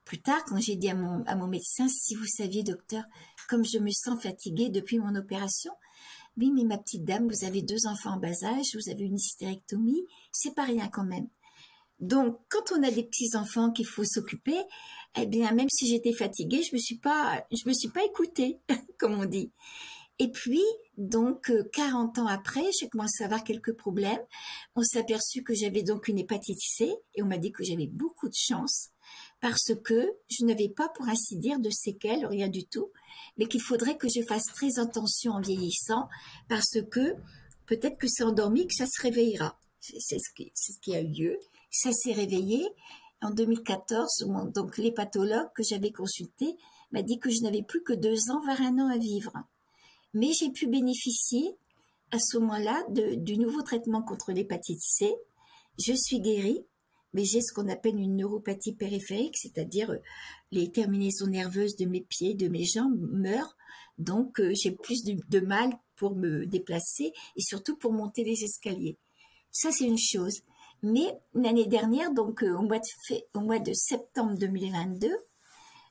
[0.05, 3.05] Plus tard, quand j'ai dit à mon, à mon médecin, si vous saviez, docteur,
[3.49, 5.73] comme je me sens fatiguée depuis mon opération,
[6.37, 9.17] oui, mais ma petite dame, vous avez deux enfants en bas âge, vous avez une
[9.17, 10.03] hystérectomie,
[10.33, 11.29] c'est pas rien quand même.
[12.01, 14.59] Donc, quand on a des petits enfants qu'il faut s'occuper,
[15.17, 18.61] eh bien, même si j'étais fatiguée, je me suis pas, je me suis pas écoutée,
[18.99, 19.53] comme on dit.
[20.19, 20.63] Et puis,
[20.97, 24.21] donc, 40 euh, ans après, j'ai commencé à avoir quelques problèmes.
[24.75, 27.87] On s'est aperçu que j'avais donc une hépatite C et on m'a dit que j'avais
[27.87, 28.91] beaucoup de chance
[29.41, 32.91] parce que je n'avais pas, pour ainsi dire, de séquelles, rien du tout,
[33.37, 36.09] mais qu'il faudrait que je fasse très attention en vieillissant
[36.49, 37.15] parce que
[37.67, 39.59] peut-être que c'est endormi que ça se réveillera.
[39.81, 41.41] C'est ce qui, a eu lieu
[41.73, 42.69] ça s'est réveillé.
[43.23, 46.57] En 2014, donc l'hépatologue que j'avais consulté
[46.91, 49.33] m'a dit que je n'avais plus que deux ans, voire un an à vivre.
[50.13, 51.57] Mais j'ai pu bénéficier
[52.11, 55.15] à ce moment-là du nouveau traitement contre l'hépatite C.
[55.79, 56.67] Je suis guérie,
[57.15, 59.99] mais j'ai ce qu'on appelle une neuropathie périphérique, c'est-à-dire euh,
[60.51, 63.57] les terminaisons nerveuses de mes pieds, de mes jambes meurent.
[63.99, 68.97] Donc euh, j'ai plus de mal pour me déplacer et surtout pour monter les escaliers.
[69.51, 70.43] Ça, c'est une chose.
[70.83, 75.09] Mais l'année dernière, donc euh, au, mois de au mois de septembre 2022,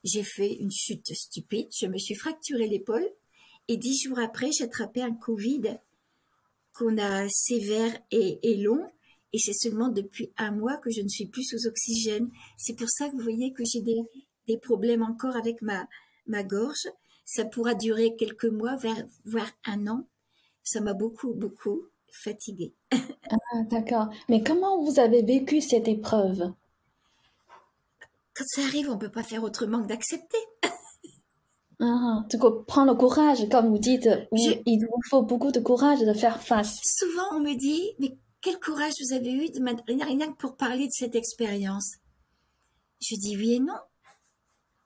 [0.03, 1.69] j'ai fait une chute stupide.
[1.79, 3.07] Je me suis fracturé l'épaule
[3.67, 5.77] et dix jours après, j'ai attrapé un Covid
[6.73, 8.91] qu'on a sévère et, long.
[9.33, 12.29] Et c'est seulement depuis un mois que je ne suis plus sous oxygène.
[12.57, 14.01] C'est pour ça que vous voyez que j'ai des,
[14.47, 15.87] des problèmes encore avec ma,
[16.27, 16.89] ma gorge.
[17.25, 18.75] Ça pourra durer quelques mois,
[19.25, 20.05] voire un an.
[20.63, 22.73] Ça m'a beaucoup, beaucoup fatiguée.
[22.91, 24.09] Ah, d'accord.
[24.27, 26.51] Mais comment vous avez vécu cette épreuve?
[28.35, 30.37] Quand ça arrive, on peut pas faire autrement que d'accepter.
[31.79, 36.01] Ah, du coup, prendre le courage, comme vous dites, il vous faut beaucoup de courage
[36.01, 36.79] de faire face.
[36.83, 40.87] Souvent, on me dit, mais quel courage vous avez eu de rien que pour parler
[40.87, 41.95] de cette expérience.
[42.99, 43.79] Je dis oui et non.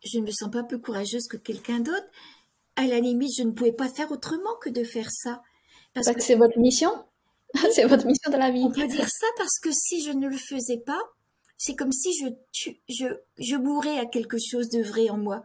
[0.03, 2.05] Je ne me sens pas plus courageuse que quelqu'un d'autre.
[2.75, 5.41] À la limite, je ne pouvais pas faire autrement que de faire ça.
[5.93, 6.91] Parce, que, c'est votre mission.
[7.73, 8.63] c'est votre mission de la vie.
[8.63, 11.01] On peut dire ça parce que si je ne le faisais pas,
[11.57, 13.05] c'est comme si je, je,
[13.37, 15.41] je bourrais à quelque chose de vrai en moi.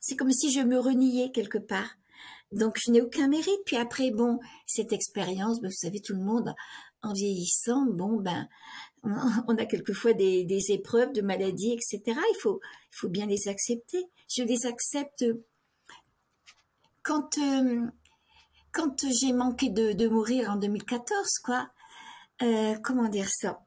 [0.00, 1.96] C'est comme si je me reniais quelque part.
[2.52, 3.60] Donc je n'ai aucun mérite.
[3.64, 6.54] Puis après, bon, cette expérience, ben, vous savez, tout le monde,
[7.04, 8.48] en vieillissant, bon, ben,
[9.48, 12.00] on a quelquefois des, épreuves de maladies, etc.
[12.06, 12.60] Il faut,
[12.92, 14.04] il faut bien les accepter.
[14.28, 15.24] Je les accepte
[17.02, 17.86] quand, euh,
[18.72, 21.70] quand j'ai manqué de, mourir en 2014, quoi.
[22.42, 23.60] Euh, comment dire ça?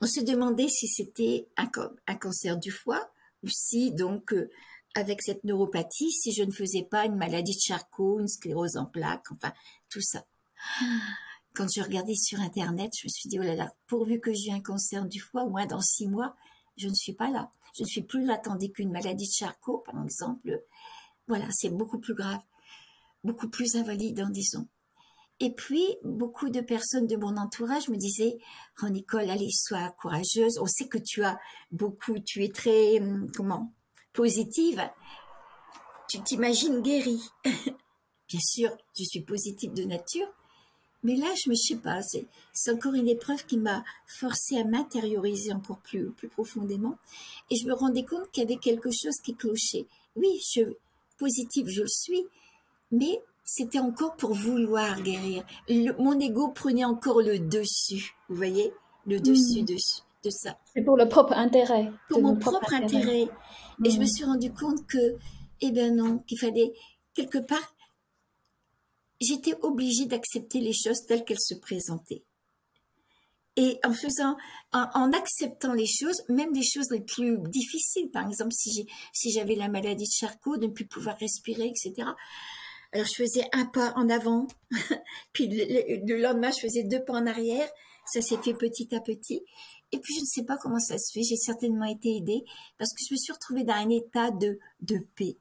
[0.00, 1.68] On se demandait si c'était un,
[2.16, 3.08] cancer du foie
[3.44, 4.50] ou si donc euh,
[4.96, 8.86] avec cette neuropathie si je ne faisais pas une maladie de Charcot, une sclérose en
[8.86, 9.52] plaques, enfin
[9.88, 10.24] tout ça.
[11.54, 14.52] Quand je regardais sur Internet, je me suis dit, oh là là, pourvu que j'ai
[14.52, 16.34] un cancer du foie, au moins dans six mois,
[16.76, 17.50] je ne suis pas là.
[17.76, 20.62] Je ne suis plus là, tandis qu'une maladie de Charcot, par exemple,
[21.28, 22.40] voilà, c'est beaucoup plus grave,
[23.24, 24.66] beaucoup plus invalidant, disons.
[25.40, 28.38] Et puis, beaucoup de personnes de mon entourage me disaient,
[28.82, 31.38] oh Nicole, allez, sois courageuse, on sait que tu as
[31.70, 33.72] beaucoup, tu es très, hum, comment,
[34.12, 34.80] positive,
[36.08, 37.22] tu t'imagines guérie.
[37.44, 40.28] Bien sûr, je suis positive de nature,
[41.02, 42.26] mais là, je me sais pas, c'est,
[42.70, 46.96] encore une épreuve qui m'a forcé à m'intérioriser encore plus, plus profondément.
[47.50, 49.86] Et je me rendais compte qu'il y avait quelque chose qui clochait.
[50.16, 50.62] Oui, je,
[51.18, 52.24] positive, je le suis,
[52.90, 55.44] mais c'était encore pour vouloir guérir.
[55.98, 58.72] mon ego prenait encore le dessus, vous voyez,
[59.06, 60.56] le dessus, dessus de ça.
[60.74, 61.90] C'est pour le propre intérêt.
[62.08, 63.28] Pour mon propre, intérêt.
[63.84, 65.16] Et je me suis rendu compte que,
[65.60, 66.72] eh ben non, qu'il fallait
[67.14, 67.74] quelque part,
[69.22, 72.24] j'étais obligée d'accepter les choses telles qu'elles se présentaient.
[73.56, 74.36] Et en faisant,
[74.72, 79.68] en, acceptant les choses, même des choses les plus difficiles, par exemple, si j'avais la
[79.68, 82.08] maladie de Charcot, de ne plus pouvoir respirer, etc.
[82.92, 84.46] Alors je faisais un pas en avant,
[85.32, 87.68] puis le, lendemain je faisais deux pas en arrière.
[88.06, 89.42] Ça s'est fait petit à petit.
[89.92, 91.22] Et puis, je ne sais pas comment ça se fait.
[91.22, 92.42] J'ai certainement été aidée
[92.78, 95.36] parce que je me suis retrouvée dans un état de, de paix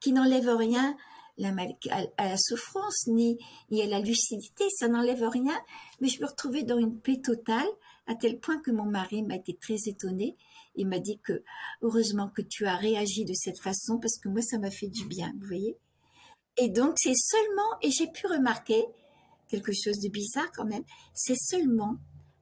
[0.00, 0.96] qui n'enlève rien
[1.38, 3.38] à, la souffrance ni,
[3.70, 4.64] ni à la lucidité.
[4.78, 5.58] Ça n'enlève rien.
[6.00, 7.68] Mais je me retrouvais dans une paix totale
[8.06, 10.34] à tel point que mon mari m'a été très étonné.
[10.74, 11.42] Il m'a dit que
[11.82, 15.04] heureusement que tu as réagi de cette façon parce que moi, ça m'a fait du
[15.06, 15.76] bien, vous voyez.
[16.56, 18.84] Et donc, c'est seulement, et j'ai pu remarquer
[19.48, 21.96] quelque chose de bizarre quand même, c'est seulement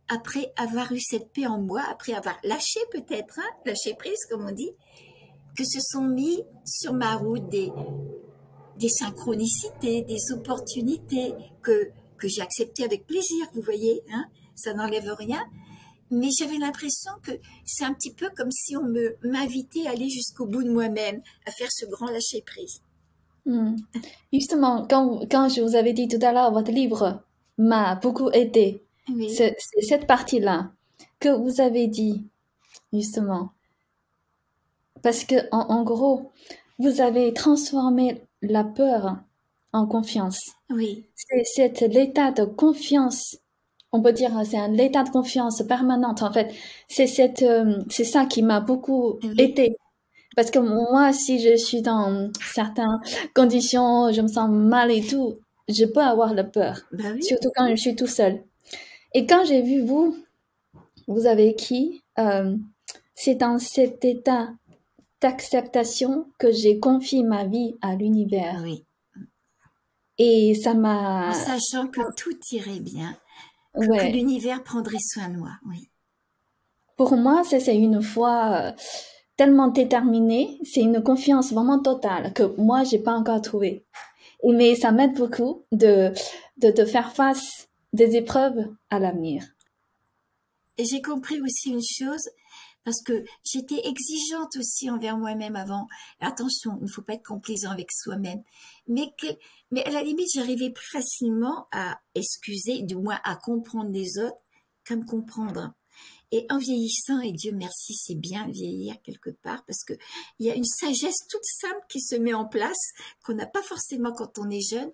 [0.09, 4.47] après avoir eu cette paix en moi, après avoir lâché peut-être, hein, lâché prise comme
[4.47, 4.71] on dit,
[5.57, 7.71] que se sont mis sur ma route des,
[8.79, 14.25] des synchronicités, des opportunités que, que j'ai acceptées avec plaisir, vous voyez, hein,
[14.55, 15.45] ça n'enlève rien.
[16.11, 17.33] Mais j'avais l'impression que
[17.67, 21.21] c'est un petit peu comme si on me m'invitait à aller jusqu'au bout de moi-même,
[21.47, 22.81] à faire ce grand lâcher prise.
[23.45, 23.77] Hmm.
[24.33, 27.23] Justement, quand, quand je vous avais dit tout à l'heure, votre livre
[27.59, 28.83] m'a beaucoup aidé
[29.29, 30.73] c'est cette partie-là
[31.21, 32.27] que vous avez dit,
[32.93, 33.53] justement.
[35.03, 36.33] Parce que, en, gros,
[36.79, 39.19] vous avez transformé la peur
[39.73, 40.41] en confiance.
[40.71, 41.07] Oui.
[41.45, 43.37] C'est l'état de confiance.
[43.93, 46.53] On peut dire c'est un état de confiance permanente en fait.
[46.89, 49.77] C'est cette euh, c'est ça qui m'a beaucoup aidé
[50.37, 53.01] parce que moi si je suis dans certaines
[53.35, 55.37] conditions, je me sens mal et tout,
[55.69, 56.81] je peux avoir la peur.
[56.93, 58.43] Bah Surtout quand je suis tout seul.
[59.15, 60.15] Et quand j'ai vu vous,
[61.07, 62.55] vous avez écrit, euh,
[63.15, 64.51] c'est dans cet état
[65.21, 68.61] d'acceptation que j'ai confié ma vie à l'univers.
[68.63, 68.85] Oui.
[70.19, 71.29] Et ça m'a...
[71.29, 73.17] En sachant que tout irait bien,
[73.75, 75.91] que, l'univers prendrait soin de moi, oui.
[76.97, 78.73] Pour moi, c'est une foi euh,
[79.37, 83.87] tellement déterminée, c'est une confiance vraiment totale que moi, j'ai pas encore trouvée.
[84.45, 86.13] Mais ça m'aide beaucoup de,
[86.57, 89.45] de, de faire face des épreuves à l'avenir.
[90.79, 92.29] Et j'ai compris aussi une chose,
[92.85, 95.87] parce que j'étais exigeante aussi envers moi-même avant.
[96.21, 98.43] Attention, il ne faut pas être complaisant avec soi-même.
[98.87, 99.13] Mais,
[99.71, 104.41] mais à la limite, j'arrivais plus facilement à excuser, du moins à comprendre les autres,
[104.85, 105.75] qu'à me comprendre.
[106.31, 109.95] Et en vieillissant, et Dieu merci, c'est bien vieillir quelque part, parce que
[110.39, 112.93] il y a une sagesse toute simple qui se met en place,
[113.25, 114.93] qu'on n'a pas forcément quand on est jeune,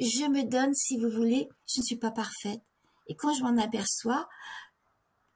[0.00, 2.62] je me donne, si vous voulez, je ne suis pas parfaite.
[3.06, 4.28] Et quand je m'en aperçois,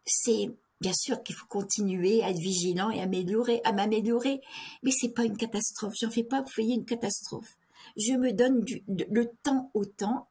[0.04, 0.50] c'est
[0.80, 4.40] bien sûr qu'il faut continuer à être vigilant et améliorer, à m'améliorer,
[4.82, 5.94] mais c'est pas une catastrophe.
[6.00, 7.56] J'en fais pas, vous voyez, une catastrophe.
[7.96, 10.28] Je me donne du, le temps au temps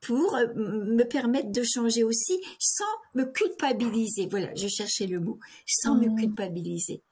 [0.00, 2.84] pour euh, me permettre de changer aussi sans
[3.14, 4.26] me culpabiliser.
[4.26, 6.16] Voilà, je cherchais le mot, sans me mmh.
[6.16, 7.02] culpabiliser.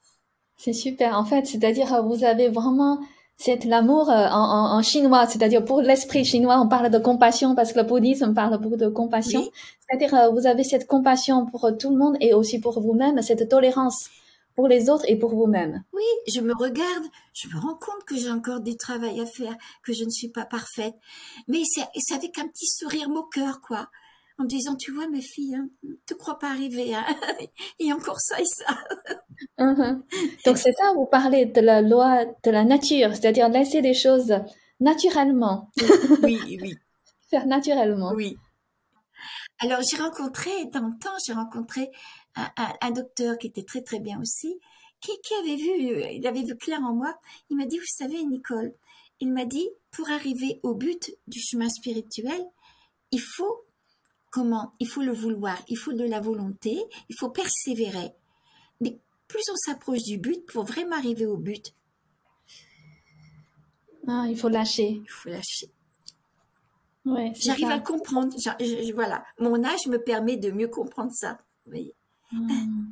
[0.57, 1.17] C'est super.
[1.17, 2.99] En fait, c'est-à-dire vous avez vraiment
[3.43, 7.73] c'est l'amour euh, en, en, chinois, c'est-à-dire pour l'esprit chinois, on parle de compassion parce
[7.73, 9.43] que le bouddhisme parle beaucoup de compassion.
[9.89, 14.09] C'est-à-dire vous avez cette compassion pour tout le monde et aussi pour vous-même, cette tolérance
[14.55, 15.83] pour les autres et pour vous-même.
[15.93, 19.55] Oui, je me regarde, je me rends compte que j'ai encore du travail à faire,
[19.83, 20.95] que je ne suis pas parfaite.
[21.47, 23.89] Mais c'est avec un petit sourire moqueur, quoi.
[24.41, 25.69] En me disant, tu vois, mes filles, hein,
[26.07, 27.05] te crois pas arriver, hein.
[27.79, 28.75] Il y a encore ça et ça.
[29.59, 30.01] Uh-huh.
[30.47, 34.33] Donc c'est ça, vous parlez de la loi de la nature, c'est-à-dire laisser les choses
[34.79, 35.69] naturellement.
[36.23, 36.75] Oui, oui.
[37.29, 38.13] Faire naturellement.
[38.15, 38.35] Oui.
[39.59, 41.91] Alors j'ai rencontré, dans le temps, j'ai rencontré
[42.35, 44.59] un, docteur qui était très très bien aussi,
[45.01, 47.13] qui, qui avait vu, il avait vu clair en moi.
[47.51, 48.73] Il m'a dit, vous savez, Nicole,
[49.19, 52.43] il m'a dit, pour arriver au but du chemin spirituel,
[53.11, 53.65] il faut
[54.31, 54.73] comment?
[54.79, 58.13] Il faut le vouloir, il faut de la volonté, il faut persévérer.
[58.79, 61.73] Mais plus on s'approche du but, pour vraiment arriver au but,
[64.07, 65.01] ah, il faut lâcher.
[65.03, 65.69] Il faut lâcher.
[67.05, 68.35] Ouais, J'arrive à comprendre.
[68.93, 71.37] voilà, mon âge me permet de mieux comprendre ça.
[71.67, 71.93] Oui.
[72.31, 72.85] Hmm.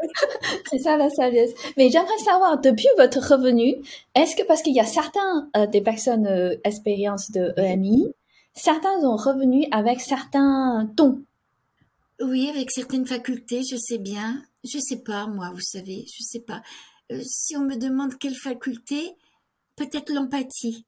[0.70, 1.52] C'est ça la sagesse.
[1.76, 3.76] Mais j'aimerais savoir, depuis votre revenu,
[4.14, 8.12] est-ce que parce qu'il y a certains euh, des personnes euh, expérience de EMI,
[8.58, 11.22] certains ont revenu avec certains tons.
[12.20, 14.42] Oui, avec certaines facultés, je sais bien.
[14.64, 16.62] Je sais pas, moi, vous savez, je sais pas.
[17.12, 19.14] Euh, si on me demande quelle faculté,
[19.76, 20.84] peut-être l'empathie.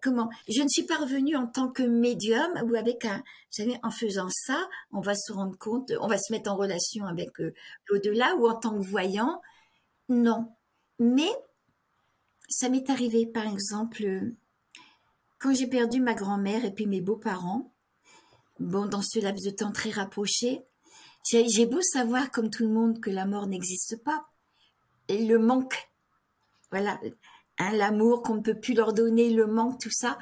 [0.00, 0.30] comment?
[0.48, 3.18] Je ne suis pas revenue en tant que médium ou avec un.
[3.18, 3.22] Vous
[3.62, 7.06] savez, en faisant ça, on va se rendre compte, on va se mettre en relation
[7.06, 7.52] avec euh,
[7.88, 9.40] l'au-delà ou en tant que voyant.
[10.08, 10.52] Non.
[10.98, 11.30] Mais
[12.48, 14.36] ça m'est arrivé, par exemple, euh,
[15.38, 17.72] quand j'ai perdu ma grand-mère et puis mes beaux-parents.
[18.58, 20.62] Bon, dans ce laps de temps très rapproché,
[21.24, 24.26] j'ai beau savoir, comme tout le monde, que la mort n'existe pas.
[25.08, 25.90] Et le manque,
[26.70, 26.98] voilà,
[27.58, 30.18] Hein, l'amour qu'on ne peut plus leur donner, le manque, tout ça.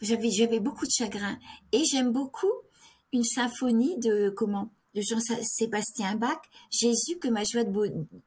[0.00, 1.38] J'avais, j'avais beaucoup de chagrin.
[1.72, 2.52] Et j'aime beaucoup
[3.12, 6.40] une symphonie de, comment, de Jean-Sébastien Bach,
[6.70, 7.64] Jésus que ma joie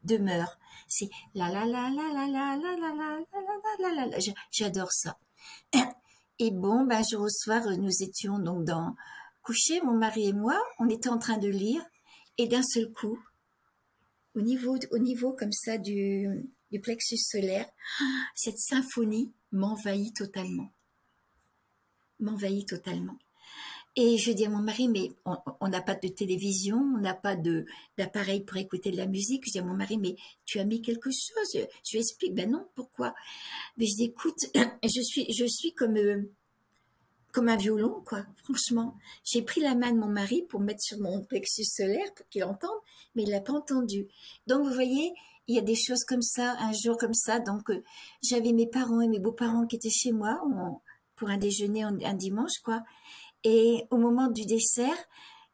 [0.03, 0.59] demeure.
[0.87, 4.17] C'est la la la la la la la la la la la la la
[4.51, 5.17] J'adore ça.
[6.45, 8.97] Et bon, ben, jour au soir, nous étions donc dans,
[9.43, 11.81] coucher, mon mari et moi, on était en train de lire,
[12.37, 13.17] et d'un seul coup,
[14.35, 16.27] au niveau, au niveau comme ça du
[16.81, 17.69] plexus solaire,
[18.35, 20.73] cette symphonie m'envahit totalement.
[22.19, 23.17] M'envahit totalement.
[23.95, 27.35] Et je dis à mon mari, mais on n'a pas de télévision, on n'a pas
[27.35, 29.43] d'appareil pour écouter de la musique.
[29.45, 30.15] Je dis à mon mari, mais
[30.45, 33.13] tu as mis quelque chose Je lui explique, ben non, pourquoi?
[33.77, 34.39] Mais je dis, écoute,
[34.83, 36.23] je suis, je suis comme euh,
[37.31, 38.25] comme un violon, quoi.
[38.43, 42.27] Franchement, j'ai pris la main de mon mari pour mettre sur mon plexus solaire pour
[42.29, 42.69] qu'il entende,
[43.15, 44.07] mais il l'a pas entendu.
[44.47, 45.13] Donc vous voyez,
[45.47, 47.39] il y a des choses comme ça, un jour comme ça.
[47.39, 47.83] Donc, euh,
[48.23, 50.41] j'avais mes parents et mes beaux-parents qui étaient chez moi
[51.15, 52.83] pour un déjeuner un dimanche, quoi.
[53.43, 54.97] Et au moment du dessert,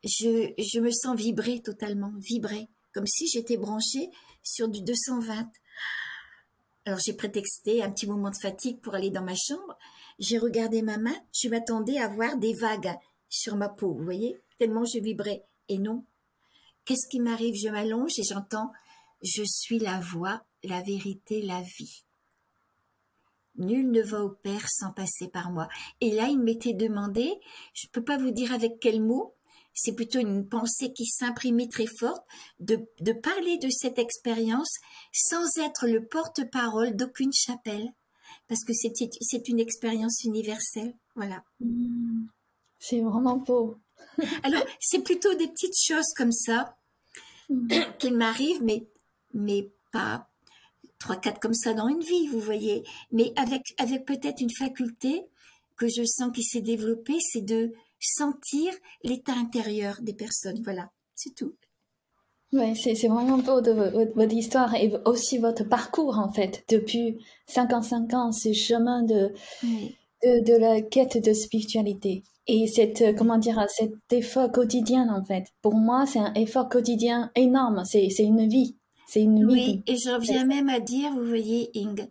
[0.04, 4.10] je, je me sens vibrer totalement, vibrer, comme si j'étais branchée
[4.44, 5.50] sur du 220.
[6.86, 9.78] Alors j'ai prétexté un petit moment de fatigue pour aller dans ma chambre.
[10.20, 12.96] J'ai regardé ma main, je m'attendais à voir des vagues
[13.30, 15.46] sur ma peau, vous voyez, tellement je vibrais.
[15.68, 16.04] Et non.
[16.86, 17.56] Qu'est-ce qui m'arrive?
[17.56, 18.72] Je m'allonge et j'entends
[19.22, 22.04] je suis la voie, la vérité, la vie.
[23.60, 25.68] Nul ne va au Père sans passer par moi.
[26.02, 27.40] Et là, il m'était demandé,
[27.74, 29.36] je ne peux pas vous dire avec quel mot,
[29.74, 32.26] c'est plutôt une pensée qui s'imprimait très forte,
[32.60, 34.76] de, de parler de cette expérience
[35.14, 37.94] sans être le porte-parole d'aucune chapelle,
[38.48, 40.94] parce que c'est une expérience universelle.
[41.16, 41.44] Voilà.
[41.60, 42.28] Mmh.
[42.80, 43.78] c'est vraiment beau.
[44.44, 46.78] Alors, c'est plutôt des petites choses comme ça
[47.50, 47.68] mmh.
[48.00, 48.88] qui m'arrivent, mais
[49.34, 50.29] mais pas
[51.00, 52.84] trois, quatre comme ça dans une vie, vous voyez.
[53.12, 55.26] Mais avec, avec peut-être une faculté
[55.78, 58.74] que je sens qui s'est développée, c'est de sentir
[59.04, 60.62] l'état intérieur des personnes.
[60.64, 61.56] Voilà, c'est tout.
[62.52, 68.14] Oui, c'est vraiment beau de votre, histoire et aussi votre parcours, en fait, depuis 55
[68.16, 69.32] ans, ce chemin de,
[70.24, 72.24] de, de, la quête de spiritualité.
[72.48, 75.44] Et cette, comment dire, cet effort quotidien, en fait.
[75.62, 77.84] Pour moi, c'est un effort quotidien énorme.
[77.86, 78.79] C'est une vie.
[79.12, 82.08] C'est une Oui, et je reviens même à dire, vous voyez, Ing,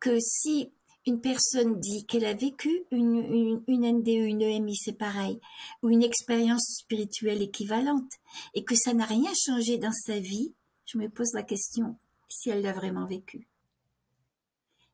[0.00, 0.72] que si
[1.04, 5.40] une personne dit qu'elle a vécu une, une, une NDE, une EMI, c'est pareil,
[5.82, 8.10] ou une expérience spirituelle équivalente,
[8.54, 10.54] et que ça n'a rien changé dans sa vie,
[10.86, 11.98] je me pose la question
[12.30, 13.46] si elle l'a vraiment vécu.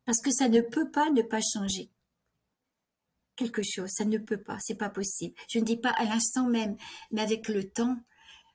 [0.06, 1.88] Parce que ça ne peut pas ne pas changer
[3.36, 5.36] quelque chose, ça ne peut pas, c'est pas possible.
[5.48, 6.76] Je ne dis pas à l'instant même,
[7.12, 7.96] mais avec le temps,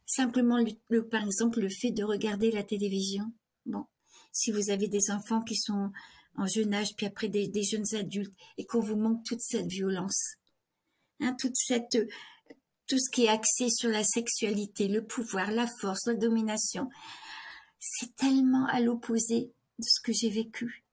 [0.10, 0.58] simplement
[0.90, 3.32] le, par exemple le fait de regarder la télévision.
[3.66, 3.86] Bon,
[4.32, 5.92] si vous avez des enfants qui sont
[6.36, 10.36] en jeune âge, puis après des, jeunes adultes, et qu'on vous manque toute cette violence,
[11.20, 11.98] hein, toute cette,
[12.88, 16.90] tout ce qui est axé sur la sexualité, le pouvoir, la force, la domination,
[17.80, 20.84] c'est tellement à l'opposé de ce que j'ai vécu.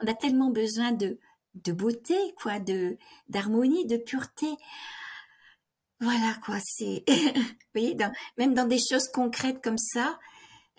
[0.00, 1.18] On a tellement besoin de,
[1.54, 4.48] de beauté, quoi, de d'harmonie, de pureté.
[6.00, 6.58] Voilà, quoi.
[6.64, 7.42] C'est, vous
[7.74, 7.96] voyez,
[8.36, 10.18] même dans des choses concrètes comme ça,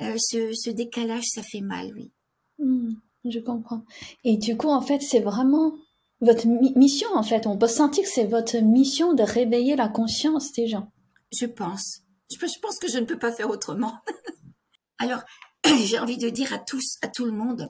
[0.02, 2.12] euh, ce, ce, décalage, ça fait mal, oui.
[2.60, 2.94] Hmm,
[3.26, 3.84] je comprends.
[4.24, 5.74] Et du coup, en fait, c'est vraiment
[6.22, 7.48] votre mission, en fait.
[7.48, 10.92] On peut sentir que c'est votre mission de réveiller la conscience des gens.
[11.32, 12.02] Je pense.
[12.32, 13.94] Je, je pense que je ne peux pas faire autrement.
[15.00, 15.22] Alors,
[15.84, 17.70] j'ai envie de dire à tous, à tout le monde,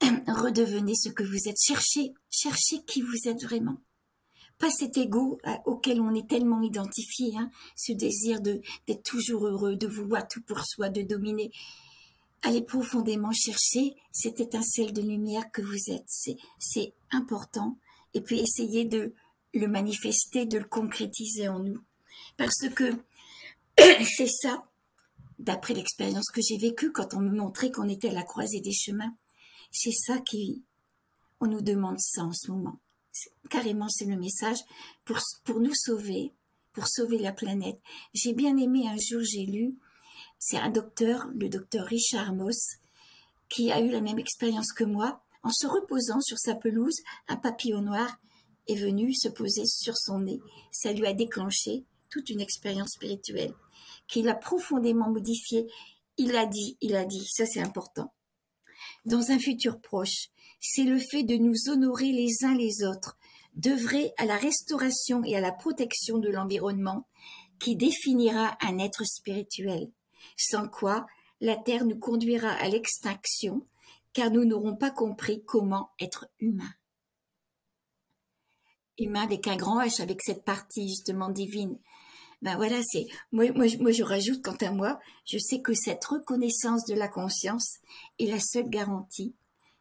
[0.28, 1.60] redevenez ce que vous êtes.
[1.60, 3.76] Cherchez, cherchez qui vous êtes vraiment.
[4.58, 9.76] Pas cet ego euh, auquel on est tellement identifié, hein, ce désir d'être toujours heureux,
[9.76, 11.50] de vouloir tout pour soi, de dominer.
[12.42, 16.04] Allez profondément chercher cette étincelle de lumière que vous êtes.
[16.06, 17.78] C'est, c'est important.
[18.12, 19.14] Et puis essayez de
[19.54, 21.80] le manifester, de le concrétiser en nous.
[22.36, 22.92] Parce que
[24.16, 24.68] c'est ça,
[25.38, 28.72] d'après l'expérience que j'ai vécue quand on me montrait qu'on était à la croisée des
[28.72, 29.14] chemins.
[29.70, 30.62] C'est ça qui,
[31.40, 32.78] on nous demande ça en ce moment.
[33.50, 34.58] Carrément, c'est le message
[35.04, 36.32] pour, nous sauver,
[36.72, 37.78] pour sauver la planète.
[38.14, 39.76] J'ai bien aimé un jour, j'ai lu,
[40.38, 42.76] c'est un docteur, le docteur Richard Moss,
[43.48, 45.20] qui a eu la même expérience que moi.
[45.42, 48.16] En se reposant sur sa pelouse, un papillon noir
[48.66, 50.40] est venu se poser sur son nez.
[50.72, 53.52] Ça lui a déclenché toute une expérience spirituelle
[54.08, 55.66] qui l'a profondément modifié.
[56.16, 58.10] Il a dit, il a dit, ça c'est important
[59.04, 60.28] dans un futur proche,
[60.60, 63.18] c'est le fait de nous honorer les uns les autres,
[63.54, 67.06] d'œuvrer à la restauration et à la protection de l'environnement
[67.58, 69.90] qui définira un être spirituel,
[70.36, 71.06] sans quoi
[71.40, 73.66] la Terre nous conduira à l'extinction,
[74.12, 76.72] car nous n'aurons pas compris comment être humain.
[78.98, 81.78] Humain avec un grand H, avec cette partie justement divine,
[82.42, 86.84] ben voilà, c'est moi, moi, je rajoute quant à moi, je sais que cette reconnaissance
[86.84, 87.78] de la conscience
[88.18, 89.34] est la seule garantie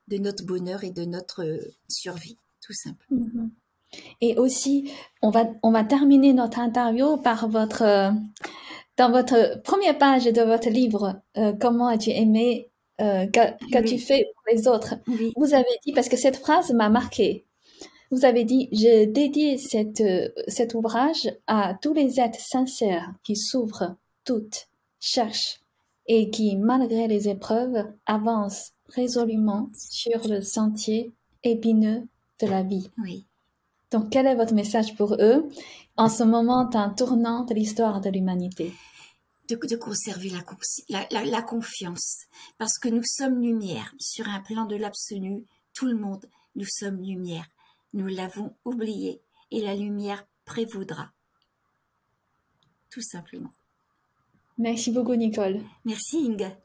[0.08, 3.26] de notre bonheur et de notre euh, survie, tout simplement.
[3.26, 3.52] Mhm.
[4.22, 4.92] Et aussi,
[5.22, 8.12] on va on va terminer notre interview par votre euh,
[8.98, 12.70] dans votre première page de votre livre, euh, comment as-tu aimé
[13.00, 14.96] qu'as-tu fait pour les autres?
[15.36, 17.44] Vous avez dit parce que cette phrase m'a marqué.
[18.12, 20.04] Vous avez dit, je dédie cette,
[20.48, 24.68] cet ouvrage à tous les êtres sincères qui souffrent toutes,
[25.00, 25.60] cherchent
[26.08, 31.12] et qui, malgré les épreuves, avancent résolument sur le sentier
[31.44, 32.08] épineux
[32.40, 32.90] de la vie.
[33.02, 33.26] Oui.
[33.94, 35.48] Donc, quel est votre message pour eux
[35.98, 38.74] en ce moment d'un tournant de l'histoire de l'humanité?
[39.50, 40.32] De, de, conserver
[40.90, 42.22] la, la, la, confiance,
[42.58, 46.26] parce que nous sommes lumière sur un plan de l'absolu, tout le monde,
[46.56, 47.46] nous sommes lumière.
[47.94, 49.22] Nous l'avons oublié
[49.52, 51.12] et la lumière prévaudra.
[52.90, 53.52] Tout simplement.
[54.58, 55.62] Merci beaucoup, Nicole.
[55.86, 56.58] Merci, Inga.